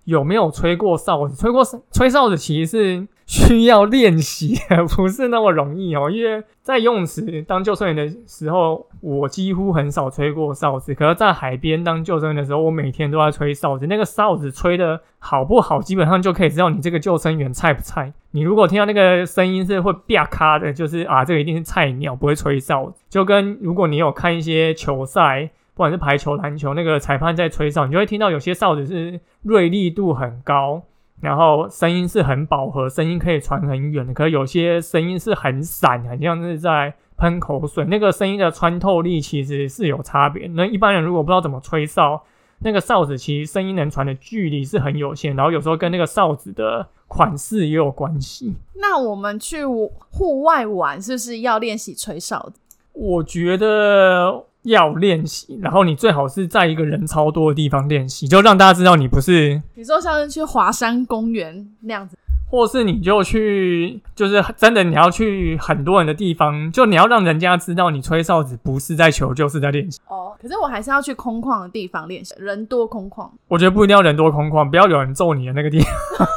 [0.04, 3.08] 有没有吹过哨子，吹过吹哨子其实是。
[3.26, 4.54] 需要练习，
[4.94, 6.10] 不是那么容易哦。
[6.10, 10.94] 因为在游泳池当救生员的时候，我几乎很少吹过哨子。
[10.94, 13.86] 可是，在海边当救生员的时候，我每天都在吹哨子。
[13.86, 18.12] 那个哨子吹的好不好，基本上就可以知道你这个救生员菜不菜。
[18.32, 23.02] 你如果听到那个声音是会啪咔的，就是啊，这个一定是菜鸟，不会吹哨子。
[23.08, 30.82] 就跟如果你有看一些球赛，不管是排球、篮球，那个裁判在吹哨，你就会听到有些哨子是锐利度很高。
[31.24, 34.12] 然后声音是很饱和，声音可以传很远的。
[34.12, 37.82] 可有些声音是很散，很像是在喷口水。
[37.86, 40.46] 那个声音的穿透力其实是有差别。
[40.48, 42.22] 那一般人如果不知道怎么吹哨，
[42.58, 45.34] 那个哨子其实声音能传的距离是很有限。
[45.34, 48.54] 然后有时候跟那个哨子的款式也有关系。
[48.74, 52.60] 那我们去户外玩是不是要练习吹哨子？
[52.92, 54.44] 我觉得。
[54.64, 59.62] 要练习，然后你最好是在一个人超多的地方练习，就让大家知道你不是。
[59.74, 62.16] 你说像是去华山公园那样子，
[62.50, 70.00] 或是你就去，就是真的你要去很多人的地方，就你要让人家知道你吹哨子不是在求救，是在练习。
[70.08, 73.28] 哦，可是我还是要去空旷的地方练习，人多空旷。
[73.48, 76.28] 我觉得不一定要人多空旷，不要有人揍你的那个地方。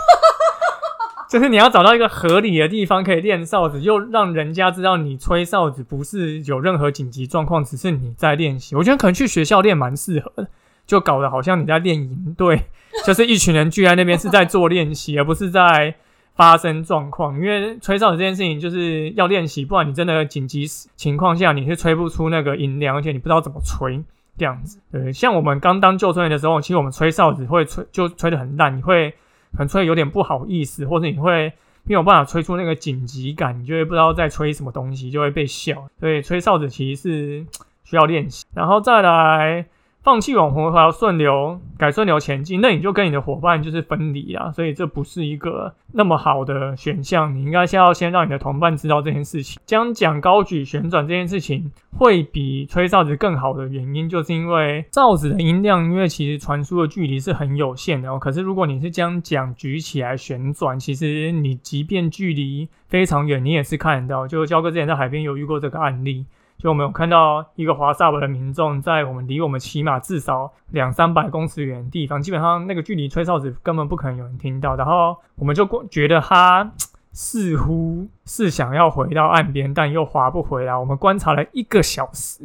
[1.30, 8.76] 就是你要找到一个合理的地方可以练哨子，又让人家知道你吹哨子不是有任何紧急状况，只是你在练习。
[8.76, 10.48] 我觉得可能去学校练蛮适合的，
[10.86, 12.64] 就搞得好像你在练营队，
[13.06, 15.96] 就是一群人聚在那边是在做练习，而不是在
[16.36, 17.36] 发生状况。
[17.36, 24.02] 因为吹哨子这件事情就是要练习，不然你真的紧急情况下你是吹不出那个音量，而且你不知道怎么吹
[24.38, 24.80] 这样子。
[24.90, 29.14] 对，像我们刚当救生员的时候，其实我们吹哨子会吹就吹得很烂，你会。
[29.58, 31.52] 可能吹有点不好意思，或者你会
[31.84, 35.90] 没有办法吹出那个紧急感，你就会不知道在吹什么东西，就会被笑。
[36.00, 37.46] 所以吹哨子其实是
[37.84, 39.66] 需要练习，然后再来。
[40.04, 47.36] 放弃网红和顺流，改顺流前进，那你就跟你的伙伴就是分离啊，所以这不是一个那么好的选项。
[47.36, 49.60] 你应该先要先让你的同伴知道这件事情。
[49.66, 58.18] 将桨高举旋转这件事情会比吹哨子更好的原因，就是因为哨子的音量，因为其实传输的距离是很有限的哦。
[58.18, 64.26] 可是如果你是将桨举起来旋转，其实你即便距离非常远，你也是看得到。
[64.26, 66.26] 就焦哥之前在海边有遇过这个案例。
[66.58, 74.76] 就我们有看到一个华萨尔的民众，在我们离我们起码至少两三百公尺远的地方，基本上那个距离吹哨子根本不可能有人听到。
[74.76, 76.72] 然后我们就觉得他
[77.12, 80.76] 似乎是想要回到岸边，但又划不回来。
[80.76, 82.42] 我们观察了一个小时，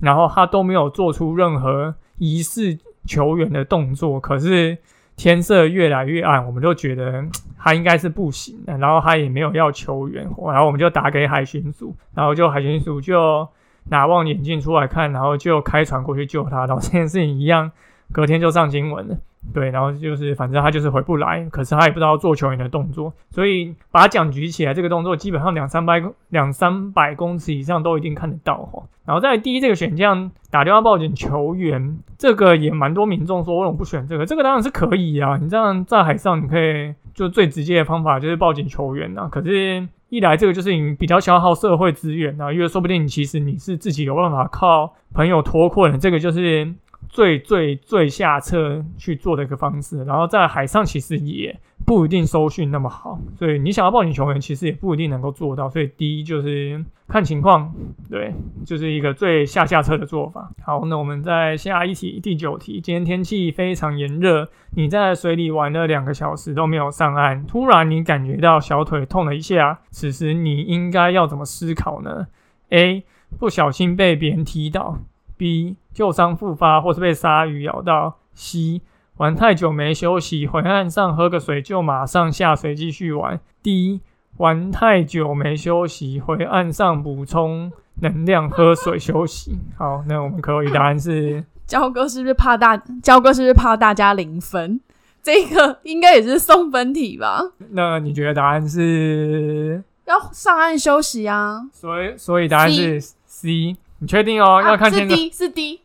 [0.00, 4.18] 然后他都没有做出任何疑似求援的动作。
[4.18, 4.78] 可是
[5.20, 7.22] 天色越来越暗，我们就觉得。
[7.62, 13.46] 他应该是不行的，然后他也没有要求援，然后我们就打给海巡署，然后就海巡署就
[13.90, 17.70] 拿望远镜出来看，然后就开船过去救他，然后这件事情一样，
[18.12, 19.18] 隔天就上新闻了。
[19.52, 28.82] 对，然后就是反正他就是回不来，可是他也不知道做球员的动作，所以把桨举起来这个动作，基本上两三百两三百公尺以上都一定看得到哈。
[29.06, 34.24] 然后在第一这个选项打电话报警求援，这个也蛮多民众说为什么不选这个？
[34.26, 39.28] 这个当然是可以啊，你这样在海上你可以就最直接的方法就是报警求援呐。
[39.32, 46.72] 可是，一来这个就是你比较消耗社会资源啊，因为说不定其实你是自己有办法靠朋友脱困，这个就是。
[47.10, 55.68] 最最最下策去做的一个方式，然后在海上其实也不一定收讯那么好，所以你想要报警求援，其实也不一定能够做到。
[55.68, 57.74] 所以第一就是看情况，
[58.08, 58.32] 对，
[58.64, 60.52] 就是一个最下下策的做法。
[60.62, 62.80] 好，那我们再下一题，第九题。
[62.80, 72.28] 今天天气非常炎热，你在水里玩了两个小时都没有上岸，突然你感觉到小腿痛了一下，此时你应该要怎么思考呢
[72.68, 73.04] ？A.
[73.38, 74.98] 不小心被别人踢到。
[75.40, 78.18] B 旧伤复发，或是被鲨鱼咬到。
[78.34, 78.82] C
[79.16, 83.40] 玩太久没休息，回岸上喝个水就马上下水继续玩。
[83.62, 84.02] D
[84.36, 87.72] 玩太久没休息，回岸上补充
[88.02, 89.58] 能量，喝水休息。
[89.78, 92.76] 好，那我们可以答案是， 焦哥是不是怕大？
[93.02, 94.78] 焦哥是不是怕大家零分？
[95.22, 97.40] 这个应该也是送分题吧？
[97.70, 99.82] 那你觉得答案是？
[100.04, 101.66] 要上岸休息啊？
[101.72, 103.76] 所以，所以答案是 C。
[104.00, 104.62] 你确定哦？
[104.62, 105.80] 要看是 D 是 D。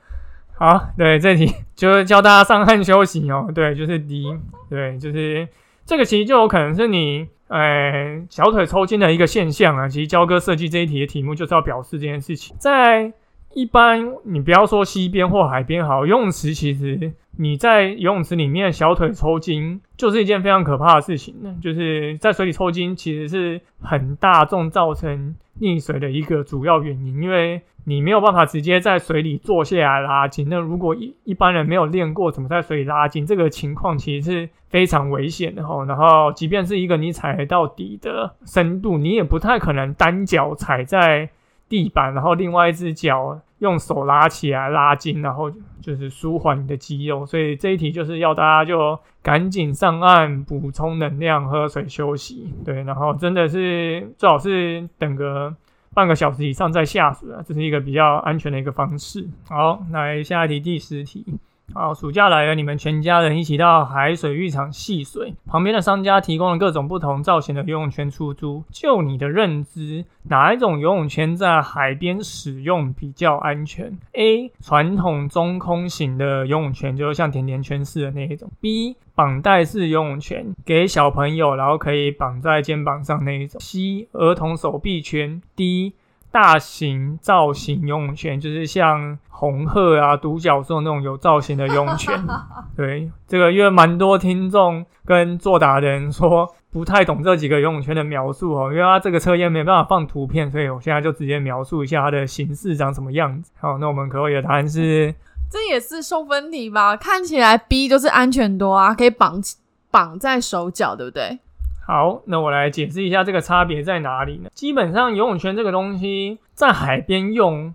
[0.58, 3.52] 好，对，这题就是教大家上岸休息哦。
[3.54, 4.26] 对，就是 D。
[4.70, 5.48] 对，就是
[5.86, 9.90] 这个其实就有可能是你，呃，小腿抽筋的一个现象啊。
[9.90, 12.56] 其实焦哥设计这一题的题目就是要表示这件事情。
[12.58, 13.12] 在
[13.54, 21.54] 一般，你不要说溪边或海边好，游泳池其实你在游泳池里面小腿抽筋，就是一件非常可怕的事情呢。
[21.62, 27.62] 就是在水里抽筋，其实是很大众造成溺水的一个主要原因，因为。
[27.88, 30.50] 你没有办法直接在水里坐下来拉筋。
[30.50, 35.86] 那如果一一般人没有练过怎么在水里拉筋，这个情况其实是非常危险的哈。
[35.86, 41.30] 然后，即便是一个你踩到底的深度，你也不太可能单脚踩在
[41.70, 45.52] 地板，然后另外一只脚用手拉起来拉筋，然后
[45.82, 47.26] 就是舒缓你的肌肉。
[47.26, 52.54] 所以这一题就是要大家就赶紧上岸补充能量、喝水休息。
[52.64, 55.56] 对，然后真的是最好是等个。
[55.94, 59.26] 半个小时以上再下水啊，这是一个比较安全的一个方式。
[59.48, 61.26] 好，来下一题，第十题。
[61.74, 68.64] 好，暑假来了，你们全家人一起到海水浴场戏水，旁边的商家提供了各种不同造型的游泳圈出租。
[68.72, 74.52] 就你的认知，哪一种游泳圈在海边使用比较安全？A.
[74.62, 78.50] 传统中空型的游泳圈，就是像甜甜圈似的那一种。
[78.62, 78.96] B.
[79.14, 83.60] 绑带式游泳圈，给小朋友，然后可以绑在肩膀上那一种。
[83.60, 84.08] C.
[84.14, 85.42] 儿童手臂圈。
[85.56, 85.94] D.
[86.36, 92.14] 大型造型游泳圈，就是像红鹤啊、独角兽那种有造型的游泳圈。
[92.76, 96.54] 对，这个因为蛮多听众跟作答的人说。
[96.76, 103.50] 不太懂这几个游泳圈的描述哦，因为它这个测验没办法放图片，所以我现在就直接描述一下它的形式长什么样子。
[103.58, 105.16] 好，那我们可以的答案是，
[105.50, 106.98] 这也是送分题吧？
[106.98, 109.42] 看起来 B 就是安全多啊，可以绑
[109.90, 111.40] 绑在手脚，对不对？
[111.88, 114.50] 好，那我来解释一下这个差别在哪里呢？
[114.56, 117.72] 基本上游泳圈这个东西在海边用，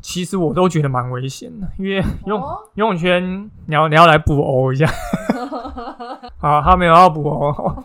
[0.00, 2.40] 其实我都觉得蛮危险的，因为用
[2.74, 4.86] 游泳圈你要你要来补欧一下。
[6.40, 7.84] 好，他没有要补欧，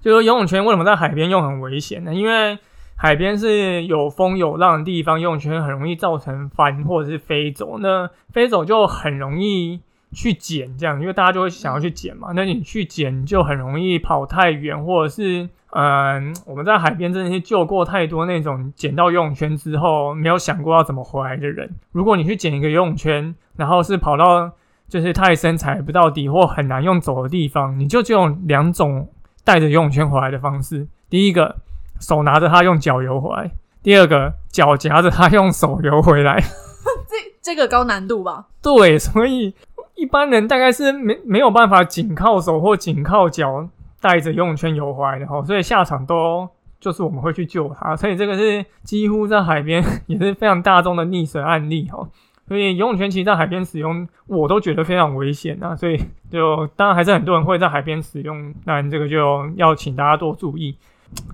[0.00, 2.14] 就说游泳圈为什么在海边用很危险呢？
[2.14, 2.58] 因为
[2.96, 9.82] 海边是有风有浪的地方，游泳圈很容易造成翻或者是飞走，那飞走就很容易。
[10.12, 12.28] 去捡这样，因为大家就会想要去捡嘛。
[12.34, 21.74] 那你去捡就很容易跑太远，或者是嗯，我们在海边真的是救过太多那种捡到游泳圈之后没有想过要怎么回来的人。
[21.92, 24.52] 如果你去捡一个游泳圈，然后是跑到
[24.86, 29.08] 就是太深踩不到底或很难用走的地方，你就只有两种
[29.44, 31.56] 带着游泳圈回来的方式：第一个
[32.00, 33.50] 手拿着它用脚游回来；
[33.82, 36.38] 第二个脚夹着它用手游回来。
[37.08, 38.48] 这这个高难度吧？
[38.62, 39.54] 对，所以。
[40.02, 43.68] 一般人大概是没没有办法紧靠手或紧靠脚
[44.00, 46.48] 带着游泳圈游回来的哈，所以下场都
[46.80, 52.04] 就是我们会去救他，所以这个是几乎在海边也是非常大众的溺水案例哈。
[52.48, 55.96] 所以游泳圈其实在海边使用，我都觉得非常危险呐，所以
[56.28, 60.76] 就当然还是很多人会在海边使用，那这个就要请大家多注意。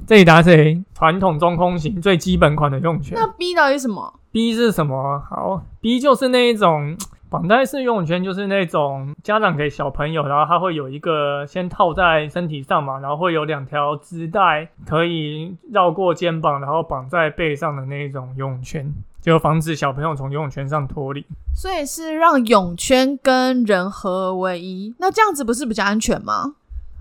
[0.07, 3.17] 这里答是传统中空型最基本款的游泳圈。
[3.19, 5.23] 那 B 到底什么？B 是什么？
[5.29, 6.97] 好，B 就是那一种。
[7.31, 21.23] 绑带式游泳圈就是那种家长给小朋友，然后它会有一个先套在身体上嘛，然后会有两条织带可以绕过肩膀，然后绑在背上的那种游泳圈，就防止小朋友从游泳圈上脱离。
[21.55, 26.55] 所以是让泳圈跟人合而为一，那这样子不是比较安全吗？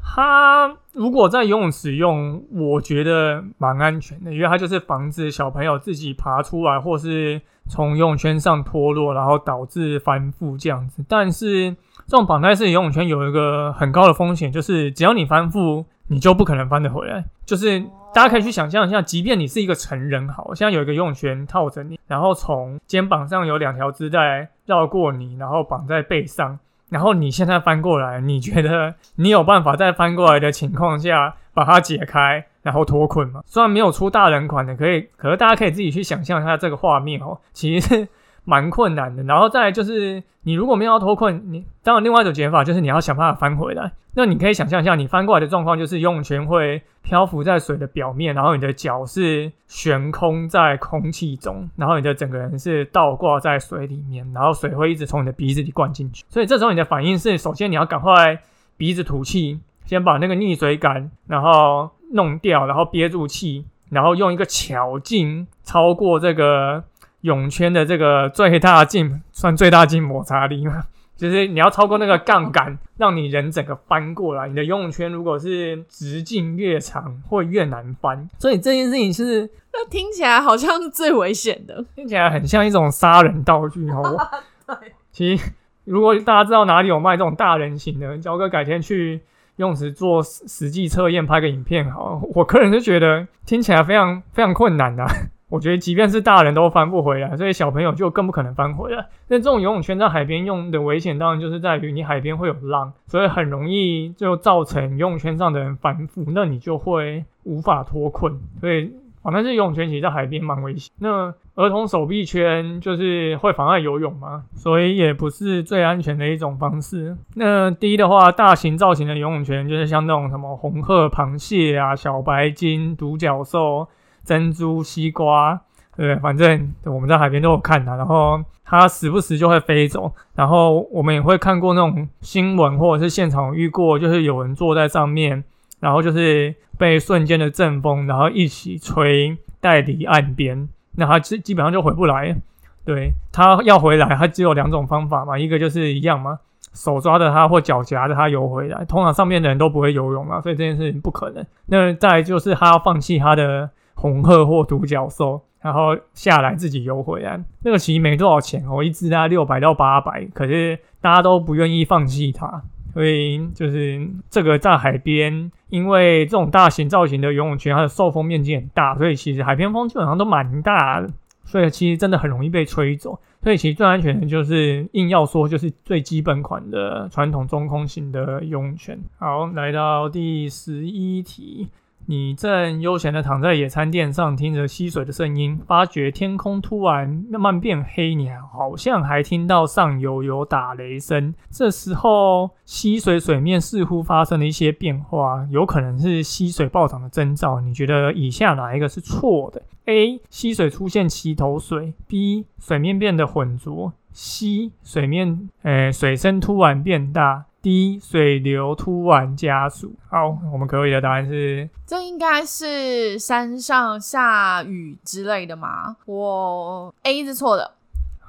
[0.10, 7.40] 它如果在游泳池用，我觉得蛮安全的，因为它就是防止小朋友自己爬出来，或是
[7.70, 11.06] 从游泳圈上脱落，然后导致翻覆这样子。
[11.08, 11.70] 但是
[12.08, 17.26] 这种绑带式游泳圈有一个很高的风险，就是只要你翻覆，你就不可能翻得回来。
[17.46, 17.80] 就是
[18.14, 26.58] 大家可以去想象一下，即便你是一个成人，好，现在有一个游泳圈套着你，然后从肩膀上有两条织带绕过你，然后绑在背上。
[26.90, 33.42] 然后你现在翻过来，你觉得你有办法在翻过来的情况下把它解开，然后脱困吗？
[33.46, 38.08] 虽然没有出大人款的，可以，可是大家可以自己去想象一下这个画面哦，其实。
[38.50, 43.92] 蛮困难的，然后再就是，你如果没有要脱困，你当然另外一种解法就是你要想办法翻回来。
[44.14, 56.24] 那你可以想象一下，你翻过来的状况就是游泳圈会漂浮在水的表面，然后你的脚是悬空在空气中，然后你的整个人是倒挂在水里面，然后水会一直从你的鼻子里灌进去。
[56.30, 58.40] 所以这时候你的反应是，首先你要赶快
[58.78, 66.86] 鼻子吐气，先把那个溺水感然后弄掉，然后憋住气，然后用一个巧劲超过这个。
[67.28, 70.84] 泳圈的这个最大劲算最大劲摩擦力吗？
[71.18, 74.48] 就是你要超过那个杠杆，让你人整个翻过来。
[74.48, 78.30] 你的游泳圈如果是直径越长，会越难翻。
[78.38, 84.16] 所以这件事情是，那听起来好像是最危险的，听起来很像一种杀人道具哦。
[84.68, 85.52] 对，其实
[85.86, 89.20] 如果大家知道哪里有卖这种大人型的，焦哥改天去
[89.56, 92.22] 游泳池做实际测验，拍个影片好。
[92.36, 95.04] 我个人是觉得听起来非常非常困难的。
[95.50, 99.08] 我觉得，即便是大人都翻不回来，所以小朋友就更不可能翻回来。
[99.30, 108.38] 那这种游泳圈在海边用的危险，当然就是在于你海边会有浪，所以很容易就造成游泳圈上的人翻覆，那你就会无法脱困。
[108.60, 108.92] 所以，
[109.24, 110.92] 反正是游泳圈其实在海边蛮危险。
[111.00, 117.16] 那儿童手臂圈就是会妨碍游泳吗，所以也不是最安全的一种方式。
[117.36, 123.88] 那第一的话，大型造型的游泳圈就是像那种什么红鹤螃蟹啊、小白鲸、独角兽。
[124.28, 125.58] 珍珠西瓜，
[125.96, 135.42] 对，反正我们在海边都有看它，然后它时不时就会飞走，然后我们也会看过那种新闻或者是现场遇过，就是有人坐在上面，
[135.80, 140.68] 然后就是被瞬间的阵风，然后一起吹带离岸边，
[140.98, 142.36] 那它基基本上就回不来。
[142.84, 146.38] 对，它要回来，它只有两种方法嘛，一个就是一样嘛，
[146.74, 151.46] 手抓着它或脚夹着它游回来，通常上面的人都不会游泳嘛，所以这件事情不可能。
[151.68, 153.70] 那再就是他要放弃他的。
[154.00, 162.62] 红鹤或独角兽，然后下来自己游回来，那个其实没多少钱哦，一只大概六百到八百，可是大家都不愿意放弃它，
[162.94, 171.10] 所以就是这个在海边，因为这种大型造型的游泳圈，它的受风面积很大，所以其实海边风基本上都蛮大的，
[171.44, 173.20] 所以其实真的很容易被吹走。
[173.42, 179.00] 所以其实最安全的就是硬要说就是最基本款的传统中空型的游泳圈。
[179.18, 181.68] 好，来到第十一题。
[182.10, 191.36] 你正悠闲的躺在野餐垫上，听着溪水的声音，发觉天空突然慢慢变黑，你好像还听到上游有打雷声。
[191.52, 197.60] 这时候，溪水水面似乎发生了一些变化，有可能是溪水暴涨的征兆。
[197.60, 200.22] 你觉得以下哪一个是错的？A.
[200.30, 202.46] 溪水出现齐头水；B.
[202.58, 204.72] 水面变得浑浊；C.
[204.82, 207.47] 水面，呃，水声突然变大。
[207.62, 209.94] 低水流突然加速。
[210.10, 215.98] 好，我们可以的答案是，这应该是山上下雨之类的吗？
[216.06, 217.74] 我 A 是错的。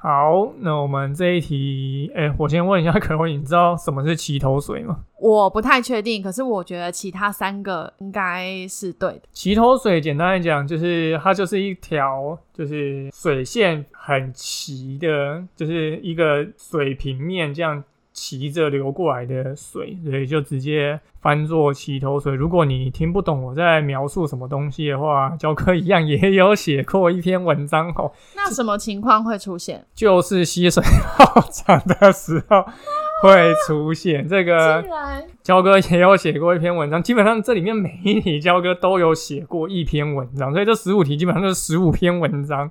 [0.01, 4.99] 好，那我们这一题，哎，我先问一下可慧，你知道什么是齐头水吗？
[5.19, 9.21] 我不太确定，可是我觉得其他三个应该是对的。
[9.33, 17.83] 齐头水简单来讲，就是它就是一条，就是水线很齐的，就是一个水平面这样。
[18.19, 22.35] 骑着流过来的水，所以就直接翻作齐头水。
[22.35, 28.11] 如果你听不懂我在描述什么东西的话，教科一样也有写过一篇文章哦。
[28.35, 29.85] 那什么情况会出现？
[29.95, 30.83] 就是溪水
[31.17, 32.65] 暴涨的时候
[33.23, 34.83] 会出现这个。
[35.41, 42.69] 教哥也有写过一篇文章，基本上这里面每一题教哥都有写过一篇文章，所以这十五题基本上就是十五篇文章。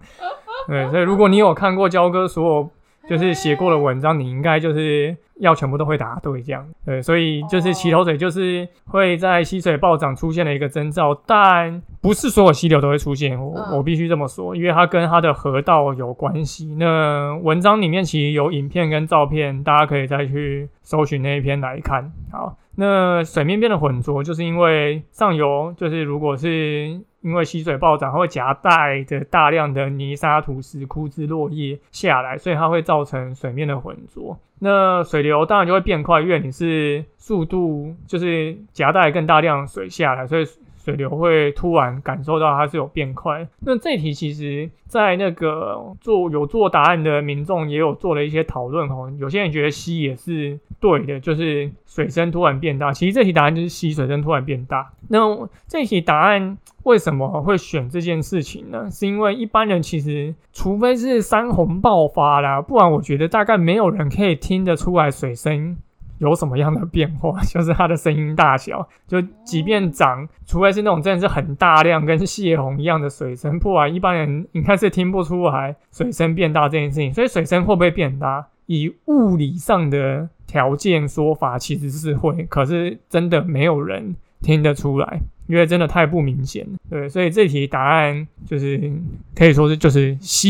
[0.68, 2.70] 对，所以如果你有看过教哥所有
[3.09, 5.17] 就是写过的文章，你应该就是。
[5.41, 16.75] 要全部都会答对，这样对，所以就是齐头水就是会在溪水暴涨出现的一个征兆，但不是所有溪流都会出现，我我必须这么说，因为它跟它的河道有关系。
[16.75, 22.11] 那文章里面其实有影片跟照片，大家可以再去搜寻那一篇来看。
[22.33, 27.01] 好，那水面变得浑浊，就是因为上游就是如果是。
[27.21, 34.39] 因为溪水暴涨，它会夹带着大量的泥沙、土石、枯枝、落叶下来，所以它会造成水面的浑浊。
[34.61, 40.45] 那水流当然就会变快，因为你是速度，就是夹带更大量水下来，所以。
[40.89, 43.47] 水流会突然感受到它是有变快。
[43.61, 49.12] 那这题其实，在那个做有做答案的民众也有做了一些讨论哦。
[49.18, 52.91] 有些人觉得吸也是对的，就是水声突然变大。
[52.91, 54.91] 其实这题答案就是吸水声突然变大。
[55.09, 58.91] 那这题答案为什么会选这件事情呢？
[58.91, 65.76] 是因为一般人其实，除非是山洪爆发啦，不然我觉得大概没有人可以听得出来水声。
[66.19, 67.41] 有什么样的变化？
[67.47, 77.12] 就是它的声音大小，就即便涨，除非是那种真的是很大量，跟泄洪一样的水声，不然一般人应该是听不出来水声变大这件事情。
[77.12, 78.47] 所以水声会不会变大？
[78.66, 86.79] 以物理上的条件说法，其实是会，可是真的没有人听得出来，因为真的太不明显了。
[86.91, 88.93] 对，所以这题答案就是
[89.35, 90.49] 可以说是就是 C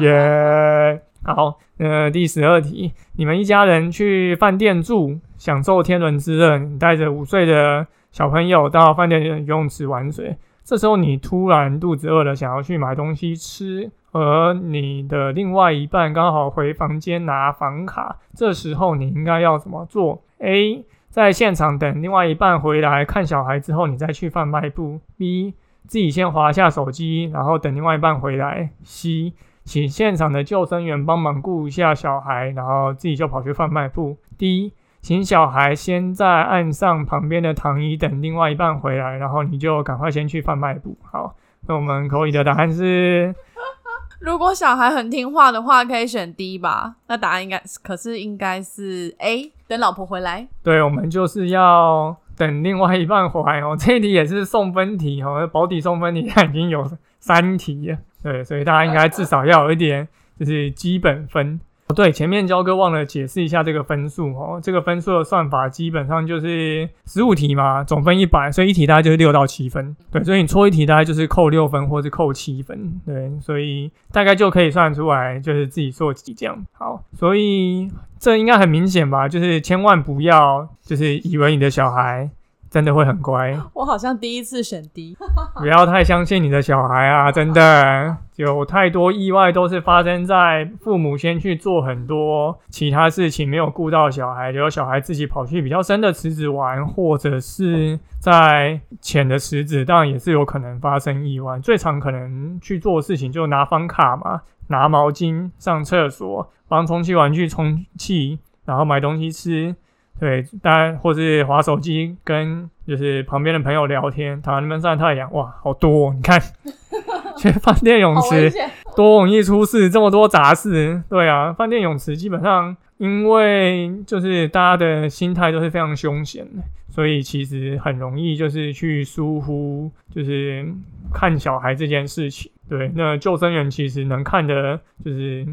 [0.00, 1.00] 耶。
[1.26, 6.56] 好，呃，第十二题，你们一家人去饭店住，享受天伦之乐。
[6.56, 25.54] 你带着五岁的小朋友到饭店游泳池玩水，这时候你突然肚子饿了，想要去买东西吃，而你的另外一半刚好回房间拿房卡，这时候你应该要怎么做？A，在现场等另外一半回来看小孩之后，你再去贩卖部；B，
[25.88, 29.32] 自己先划下手机，然后等另外一半回来；C。
[29.66, 34.16] 请现场的救生员帮忙顾一下小孩，然后自己就跑去贩卖部。
[34.38, 40.96] 第一，请小孩先在岸上旁边的躺椅等另外一半回来，然后你就赶快先去贩卖部。
[41.02, 41.34] 好，
[41.66, 43.34] 那我们可以的答案是，
[44.20, 46.94] 如果小孩很听话的话，可以选 D 吧？
[47.08, 50.46] 那答案应该可是应该是 A，等老婆回来。
[50.62, 53.76] 对，我们就是要等另外一半回来哦。
[53.76, 56.88] 这题也是送分题哦，保底送分题它已经有
[57.18, 57.98] 三题了。
[58.26, 61.60] 对，所以大家应该至少要有一点，就是基本分。
[61.94, 64.60] 对，前面焦哥忘了解释一下这个分数哦。
[64.60, 69.94] 这个分数的算法基本上就是十五题嘛，总分一百，所以一题大概就是六到七分。
[70.10, 73.00] 对，所以你错一题大概就是扣六分或是扣七分。
[73.06, 76.66] 对，所以大概就可以算出来，就是自己做几这样。
[76.72, 79.28] 好，所以这应该很明显吧？
[79.28, 82.28] 就是千万不要，就是以为你的小孩。
[82.76, 85.16] 真的会很乖，我好像第一次选 D，
[85.56, 87.32] 不要太相信你的小孩啊！
[87.32, 101.58] 真的有太多意外都是发生在父母先去做很多其他事情，没有顾到小孩，结果小孩自己跑去比较深的池子玩，或者是在浅的池子，当然也是有可能发生意外。
[101.60, 109.74] 最常可能去做的事情就拿房卡嘛，拿毛巾上厕所，帮充气玩具充气，然后买东西吃。
[110.18, 116.12] 对，当然，或是划手机，跟就是旁边的朋友聊天，躺在那边晒太阳，哇，好多！
[116.14, 116.40] 你看，
[117.36, 118.50] 去饭店泳池，
[118.96, 121.02] 多容易出事，这么多杂事。
[121.10, 130.66] 对啊，饭店泳池基本上因为就是大家的心态都是非常凶险的，所以其实很容易就是去疏忽，就是
[131.12, 132.50] 看小孩这件事情。
[132.68, 135.46] 对，那救生员其实能看的就是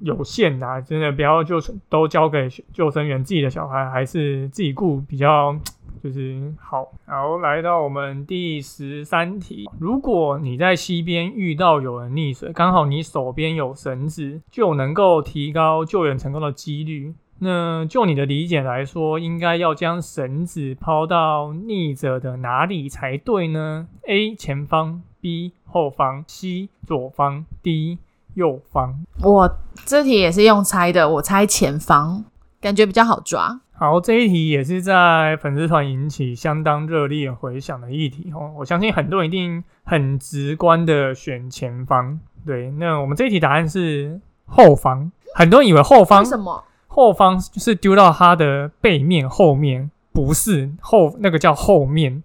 [0.00, 5.58] 有限呐，真的不要就都交给救生员自己的小孩，还是自己顾比较。
[6.00, 9.68] 就是好，好来到我们第十三题。
[9.80, 17.12] 如果你在溪边遇到有人溺水，刚好你手边有绳子，就能够提高救援成功的几率。
[17.40, 27.98] 那就你的理解来说，应该要将绳子抛到溺者的哪里才对呢？A 前方，B 后方，C 左方，D
[28.38, 28.94] 右方。
[29.22, 32.24] 我这题也是用猜的，我猜前方，
[32.60, 33.60] 感觉比较好抓。
[33.72, 38.52] 好，这一题也是在粉丝团引起相当热烈回响的议题哦。
[38.56, 42.18] 我相信很多人一定很直观的选前方。
[42.46, 45.12] 对，那我们这一题答案是后方。
[45.34, 46.64] 很多人以为后方什么？
[46.86, 52.22] 后方就是丢到它的背面后面，不是后那个叫后面，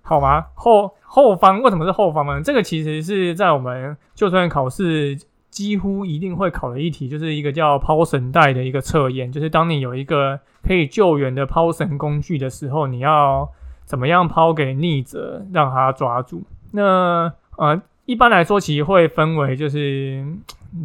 [0.00, 0.46] 好吗？
[0.54, 2.40] 后后方为什么是后方呢？
[2.42, 5.18] 这个其实是在我们就算考试。
[5.50, 13.48] 几乎一定会考的一题，就是一个叫抛绳带的一个测验，就是当你有一个可以救援的抛绳工具的时候，你要
[13.84, 16.42] 怎么样抛给逆者，让他抓住？
[16.70, 20.24] 那呃，一般来说，其实会分为就是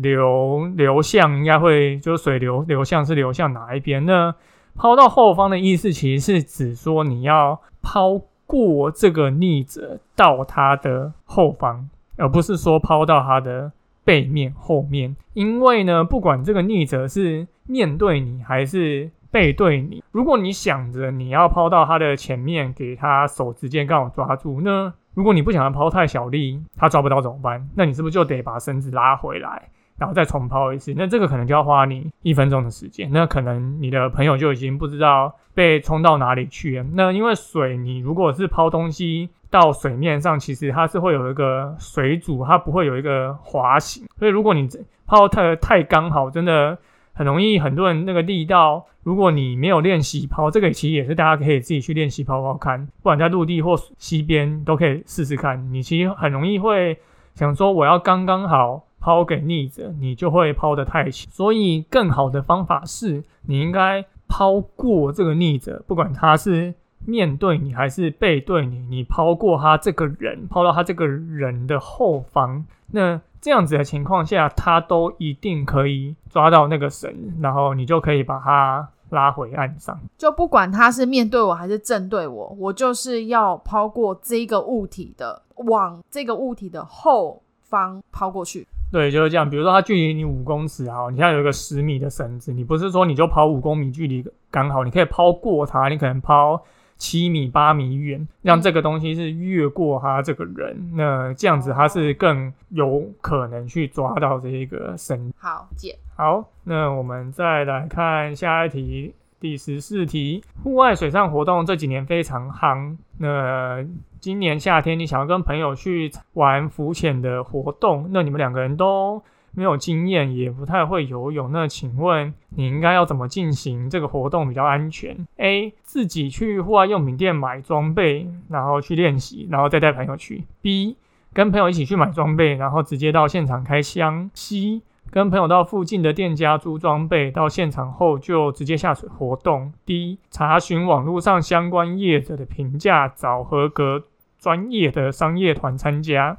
[0.01, 4.03] 流流向，应该会就是水流流向是流向哪一边？
[4.07, 4.33] 那
[4.75, 11.87] 抛到后方的意思，其实是指说你要抛过这个逆者到他的后方，
[12.17, 13.71] 而不是说抛到他的。
[14.05, 27.67] 背面、后面，因为呢，不管这个逆者是面对你还是背对你，如果你想着你要抛到他的前面，给他手直接刚好抓住，那如果你不想要抛太小力，他抓不到怎么办？
[27.75, 29.69] 那你是不是就得把身子拉回来？
[29.97, 33.09] 然后再重抛一次，那这个可能就要花你一分钟的时间。
[33.13, 36.85] 那可能你的朋友就已经不知道被冲到哪里去了。
[36.93, 44.05] 那因为水，你如果是抛东西到水面上，其实它是会有一个水阻，它不会有一个滑行。
[44.19, 44.67] 所以如果你
[45.05, 46.77] 抛太太刚好，真的
[47.13, 55.71] 很容易，很多人那个力道，如果你没有练习抛，这个其实也是大家可以自己去练习抛抛看，不管在陆地或溪边都可以试试看。
[55.71, 56.97] 你其实很容易会
[57.33, 58.84] 想说，我要刚刚好。
[59.05, 61.29] 抛给逆者，你就会抛得太轻。
[61.31, 66.73] 所以，更好的方法是你应该抛过这个逆者，不管他是
[67.05, 72.65] 面对你还是背对你，你抛过他这个人，抛到他这个人的后方。
[72.87, 79.99] 那这样子的情况下，他都一定可以抓到那个绳，然后你就可以把他拉回岸上。
[80.17, 88.67] 就不管他是面对我还是正对我，我就是要抛过这个物体的，往这个物体的后方抛过去。
[88.95, 89.49] 对，就是这样。
[89.49, 96.63] 比如说，它距离你五公尺，啊，你现在有一个十米的绳子，你不是说你就抛五公米距离刚好，你可以抛过它，你可能抛
[96.95, 105.29] 七米、八米远，让这个东西是越过它这个人，那这样子它是更有可能去抓到这一个绳。
[105.37, 105.97] 好，解。
[106.15, 109.13] 好，那我们再来看下一题。
[109.37, 112.95] 第十四题，户外水上活动这几年非常夯。
[113.17, 113.85] 那
[114.25, 119.21] 今年夏天，你想要跟朋友去玩浮潜的活动，那你们两个人都
[119.51, 125.71] 没有经验，也不太会游泳，那请问你应该要怎么进行这个活动比较安全？A.
[125.83, 130.43] 自己去户外用品店买装备，然后去练习，然后再带朋友去。
[130.59, 130.97] B.
[131.31, 134.31] 跟朋友一起去买装备，然后直接到现场开箱。
[134.33, 134.81] C.
[135.11, 139.71] 跟朋友到附近的店家租装备，到现场后就直接下水活动。
[139.85, 140.17] D.
[140.31, 144.03] 查询网络上相关业者的评价，找合格
[144.45, 146.37] 专业的商业团参加。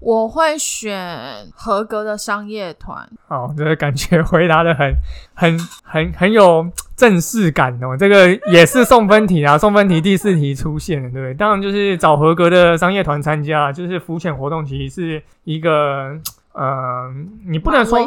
[0.00, 3.08] 我会选合格的商业团。
[3.28, 4.92] 好，这个感觉回答的很、
[5.32, 7.96] 很、很、很有正式感哦。
[7.96, 11.34] 这个也是送分题啊，送分题第四题出现了，对不对？
[11.34, 16.18] 当然就是找合格的商业团参加，就是浮潜活动其实是一个。
[16.52, 17.10] 呃，
[17.46, 17.98] 你不能说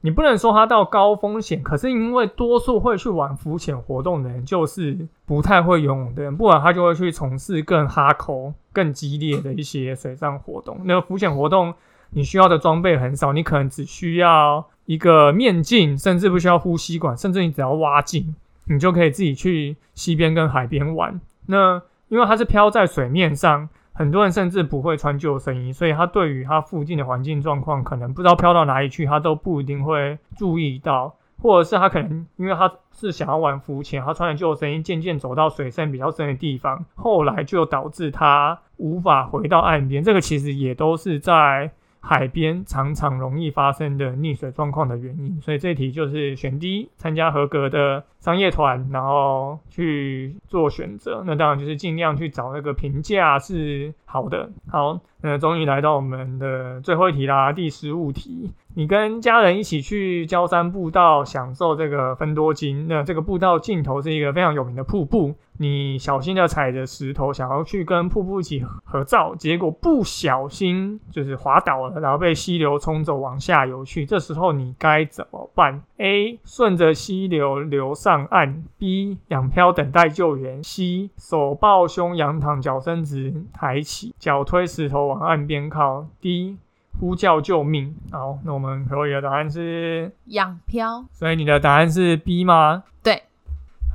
[0.00, 10.80] 你不能说它到高风险，可是因为多数会去玩浮潜活动的人，就是不太会游泳的人，不然他就会去从事更哈口、更激烈的一些水上活动。
[10.84, 11.72] 那个浮潜活动，
[12.10, 18.34] 你需要的装备很少，你可能只需要一个面镜，甚至不需要呼吸管，甚至你只要蛙镜，
[18.64, 21.20] 你就可以自己去溪边跟海边玩。
[21.46, 23.68] 那因为它是漂在水面上。
[23.92, 40.02] 很多人甚至不会穿救生衣，所以他对于他附近的环境状况，可能不知道飘到哪里去，他都不一定会注意到，或者是他可能因为他是想要玩浮潜，他穿着救生衣，渐渐走到水深比较深的地方，后来就导致他无法回到岸边。
[40.02, 41.70] 这个其实也都是在
[42.04, 45.40] 海边常常容易发生的溺水状况的原因。
[45.40, 51.22] 所以这题就是选 D，参加合格的商业团，然后去做选择。
[51.24, 54.50] 那当然就是尽量去找那个评价是好的。
[54.68, 58.50] 好，那终于来到我们的最后一题啦，第十五题。
[58.74, 65.34] 你跟家人一起去焦山步道享受这个分多金，那这个步道尽头是一个非常有名的瀑布。
[65.62, 74.04] 你小心的踩着石头，想要去跟瀑布一起合照，结果不小心就是滑倒了，然后被溪流冲走，往下游去。
[74.04, 76.38] 这时候你该怎么办？A.
[76.44, 79.16] 顺着溪流流上岸；B.
[79.28, 81.10] 仰漂等待救援；C.
[81.16, 86.56] 手抱胸仰躺，脚伸直抬起，脚推石头往岸边靠；D.
[87.00, 87.96] 呼叫救命！
[88.12, 92.84] 好，那我们可以的答案是仰漂，所以你的答案是 B 吗？
[93.02, 93.22] 对。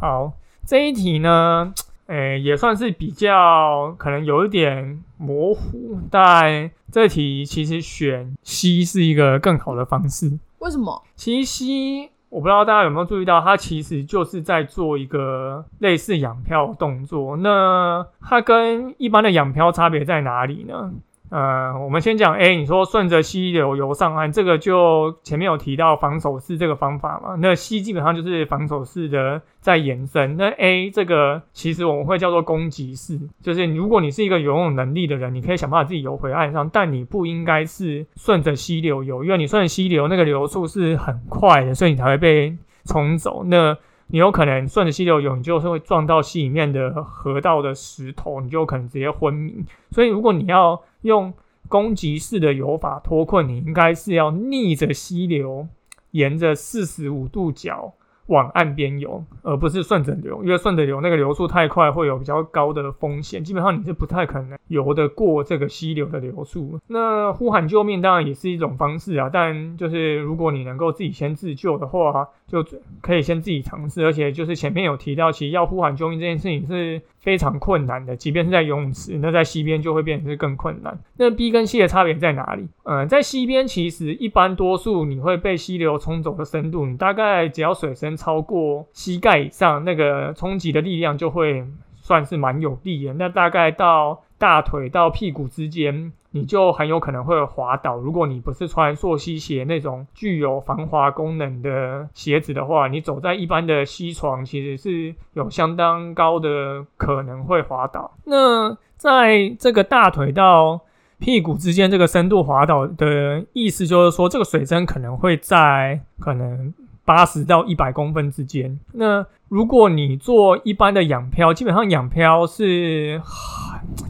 [0.01, 0.33] 好，
[0.67, 1.73] 这一题呢，
[2.07, 10.37] 诶，也算是比较可能有一点模糊，但这题其实选 C 是一个更好的方式。
[10.59, 11.01] 为什么？
[11.15, 17.37] 其实 C 我不知道大家有没有注意到，它其实就是在做一个类似仰漂动作。
[17.37, 20.91] 那它跟一般的仰漂差别在哪里呢？
[21.29, 27.35] 呃，我们先讲 A，你说顺着溪流游上岸，这个就前面有提到防守式这个方法嘛？
[27.39, 30.37] 那 C 基本上就是防守式的在延伸。
[30.37, 42.55] 那 A 这个其实我们会叫做攻击式，就是如果你是一个游泳能力的人，你可以想办法自己游回岸上，但你不应该是顺着溪流游，因为你顺着溪流那个流速是很快的，所以你才会被
[42.85, 43.43] 冲走。
[43.43, 49.65] 那你有可能顺着溪流游，你就是会撞到溪里面的河道的石头，你就可能直接昏迷。
[49.91, 51.33] 所以如果你要用
[51.67, 55.67] 攻击式的游法脱困，你应该是要逆着溪流，
[56.11, 57.93] 沿着四十五度角。
[58.27, 63.43] 往岸边游，而不是顺着流，因为顺着流那个流速太快，会有比较高的风险。
[63.43, 66.79] 基本上你是不太可能游得过这个溪流的流速。
[66.87, 72.65] 那呼喊救命当然也是一种方式啊，但就是如果你能够自己先自救的话，就
[73.01, 74.03] 可以先自己尝试。
[74.05, 80.97] 而且就是前面有提到，其实要呼喊救命这件事情是非常困难的，即便是在游泳池，那在西边就会变成是更困难。
[81.17, 82.65] 那 B 跟 C 的差别在哪里？
[82.85, 88.15] 嗯，在西边其实一般多数你会被溪流冲走的深度，你大概只要水深。
[88.15, 91.65] 超过膝盖以上，那个冲击的力量就会
[91.97, 93.13] 算是蛮有力的。
[93.15, 97.97] 那大概到大腿到屁股之间，你就很有可能会滑倒。
[97.97, 108.11] 如果你不是穿溯溪鞋那种具有防滑功能的鞋子的话，你走在一般的溪床，其实是有相当高的可能会滑倒。
[108.25, 110.81] 那在这个大腿到
[111.19, 116.73] 屁股之间这个深度滑倒的意思，就是说这个水深可能会在可能。
[117.07, 118.77] 八十到一百公分之间。
[118.91, 123.21] 那如果你做一般的仰漂，基本上仰漂是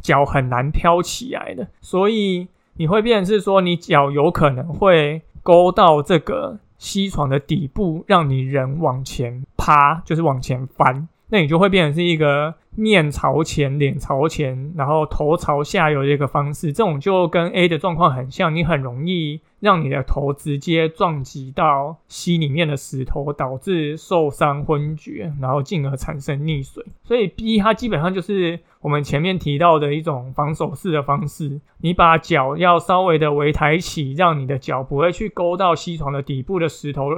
[0.02, 11.08] 脚很难漂起来的，所以你会变成是说，你脚有可能会勾到这个吸床的底部，让你人往前趴，就是往前翻。
[11.30, 16.72] 那你就会变成是一个面朝前、脸朝前，然后头朝下游的一个方式。
[16.72, 19.42] 这种就跟 A 的状况很像，你很容易。
[19.60, 26.86] 让你的头直接撞击到溪里面的石头，导致受伤昏厥，然后进而产生溺水。
[27.04, 31.60] 所以 B 它基本上就是我们前面提到的一种防守式的方式。
[31.80, 37.10] 你把脚要稍微的微抬起，让你的脚不会去勾到溪床的底部的石头，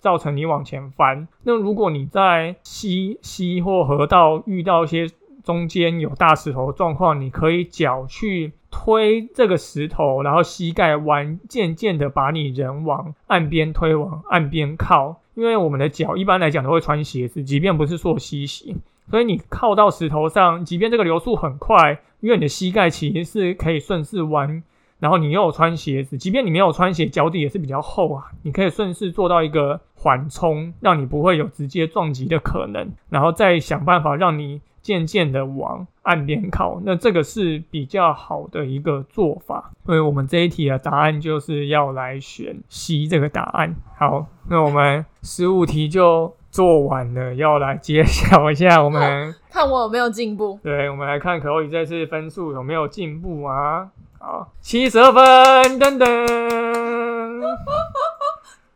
[0.00, 1.28] 造成你往前翻。
[1.44, 5.03] 那如果你在溪溪或河道遇到一些
[5.44, 8.52] 中间有大石头状况，你可以脚去。
[8.76, 15.20] 推这个石头，然后膝盖弯，渐渐的把你人往岸边推，往岸边靠。
[15.34, 18.74] 因为我们的脚一般来讲都会穿鞋子，即便不是做溪鞋，
[19.08, 24.64] 所以你靠到石头上，即便这个流速很快，因为你的膝盖其实是可以顺势弯，
[24.98, 34.60] 然后你又有穿鞋子，即便你没有穿鞋，脚底也是比较厚啊，你可以顺势做到一个缓冲，让你不会有直接撞击的可能，然后再想办法让你。
[34.84, 39.72] 渐渐的往岸边靠，那这个是比较好的一个做法。
[39.86, 43.74] 所以我们这一题的答案就是要来选 C 这个答案。
[43.96, 50.60] 好，那我们十五题就做完了，要来揭晓一下我们 看我有没有进步。
[50.62, 53.88] 对，我们来看可欧宇这次分数有没有进步啊？
[54.18, 56.83] 好，七十二分，噔噔。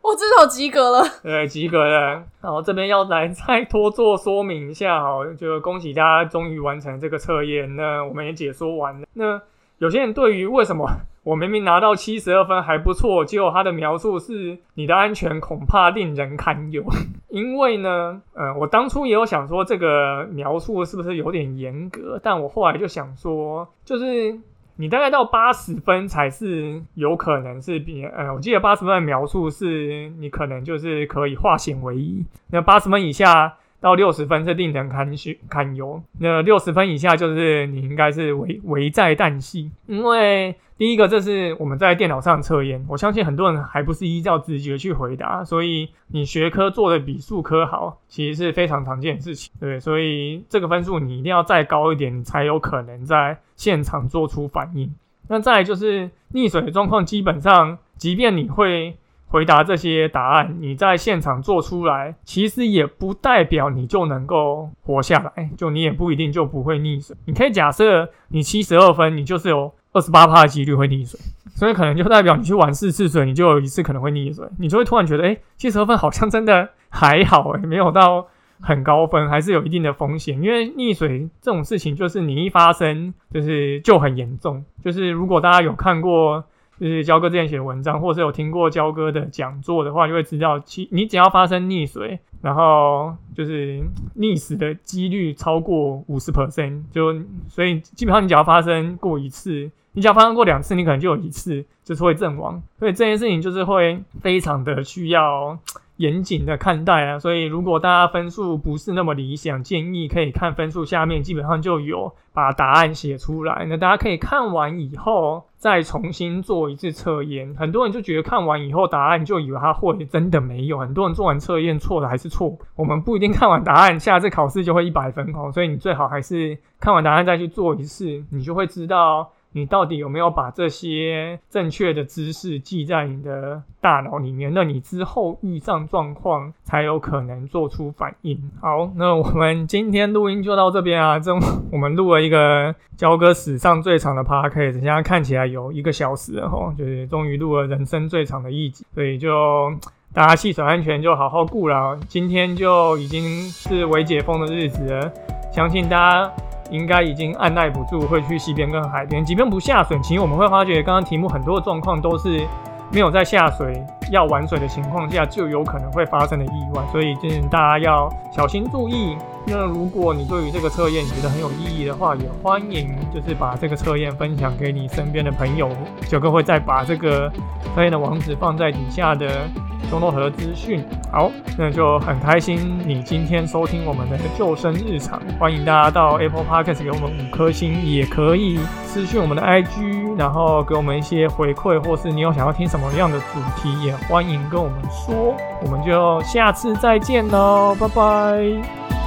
[0.09, 2.23] 我至少及格了，对，及格了。
[2.41, 7.75] 然后这边要来再多做说明一下，哈，就恭喜大家终于完成这个测验。
[7.75, 9.07] 那我们也解说完了。
[9.13, 9.39] 那
[9.77, 10.89] 有些人对于为什么
[11.21, 16.83] 我明明拿到七十二分还不错，结果他的描述是你的安全恐怕令人堪忧。
[17.29, 24.39] 因为呢，嗯，我当初也有想说这个描述是不是有点严格，但我后来就想说，就是。
[24.79, 32.23] 你大概到八十分才是有可能是比呃，我记得八十分的描述是你可能就是可以化险为夷。
[32.49, 40.55] 那八十分以下到六十分是令人堪许堪忧，那六十分以下就是你应该是危危在旦夕，因为。
[40.79, 54.89] 第一个，这是我们在电脑上测验，我相信很多人还不是依照直觉去回答，所以你学科做的比数科好，其实是非常常见的事情，对，所以这个分数你一定要再高一点，你才有可能在现场做出反应。
[55.27, 58.95] 那再就是溺水的状况，基本上，即便你会
[59.27, 67.17] 回答这些答案，你在现场做出来，其实也不代表你就能够活下来，就你也不一定就不会溺水。
[67.25, 69.73] 你可以假设你七十二分，你就是有。
[69.91, 71.19] 二十八趴的几率会溺水，
[71.55, 78.27] 所以可能就代表你去玩四次水，你就有一次可能会溺水，你就会突然觉得，哎，七十二分好像真的还好，哎，没有到
[78.61, 80.41] 很高分，还是有一定的风险。
[80.41, 84.63] 因为溺水这种事情，就是你一发生，就是就很严重。
[84.83, 86.43] 就是如果大家有看过，
[86.79, 92.19] 就是焦哥之前写的文章，或是有听过焦哥的讲座的话，就会知道，其你只要发生溺水。
[92.41, 93.83] 然后就是
[94.17, 97.13] 溺死的几率超过五十 percent，就
[97.49, 102.63] 所以基本上你只要发生过一次，你只要发生过两次，你可能就有一次就是会阵亡。
[102.77, 105.59] 所以这件事情就是会非常的需要
[105.99, 107.17] 严谨的看待啊。
[107.17, 113.65] 所以如果大家分数不是那么理想，建议可以看分数下面基本上就有把答案写出来。
[113.69, 115.45] 那大家可以看完以后。
[115.59, 120.77] 再重新做一次测验，很多人就觉得看完以后答案就以为他会，真的没有。
[120.77, 129.29] 很多人做完测验错的还是错，我们不一定看完答案下次考试就会一百分哦，所以你最好还是看完答案再去做一次，你就会知道。
[129.51, 134.53] 你到底有没有把这些正确的知识记在你的大脑里面？
[134.53, 138.51] 那你之后遇上状况才有可能做出反应。
[138.61, 141.17] 好，那我们今天录音就到这边啊。
[141.17, 141.33] 这
[141.71, 148.85] 我们录了一个交哥史上最长的 podcast，现在看起来有一个小时了哈，就是终于录了人生最长的一集。
[148.93, 149.73] 所以就
[150.13, 151.99] 大家系手安全就好好顾了。
[152.07, 155.11] 今天就已经是微解封的日子了，
[155.51, 156.33] 相信大家。
[156.69, 159.23] 应该已经按耐不住，会去溪边跟海边。
[159.23, 162.45] 即便不下水，其实我们会发觉，刚刚题目很多的状况都是
[162.91, 166.83] 没有在下水要玩水的情况下，就有可能会发生的意外。
[166.91, 169.17] 所以，就是大家要小心注意。
[169.49, 175.69] 那如果你对于这个测验觉得很有意义的话，也欢迎就是把这个测验分享给你身边的朋友。
[176.07, 177.31] 九哥会再把这个
[177.75, 179.47] 测验的网址放在底下的。
[179.89, 195.35] 中诺和资讯，好，那就很开心你今天收听我们的救生日常，欢迎大家到 Apple Podcast 给我们五颗星，也可以私讯我们的 IG，然后给我们一些回馈，或是你有想要听什么样的主题，也欢迎跟我们说，
[195.65, 198.98] 我们就下次再见喽，拜拜。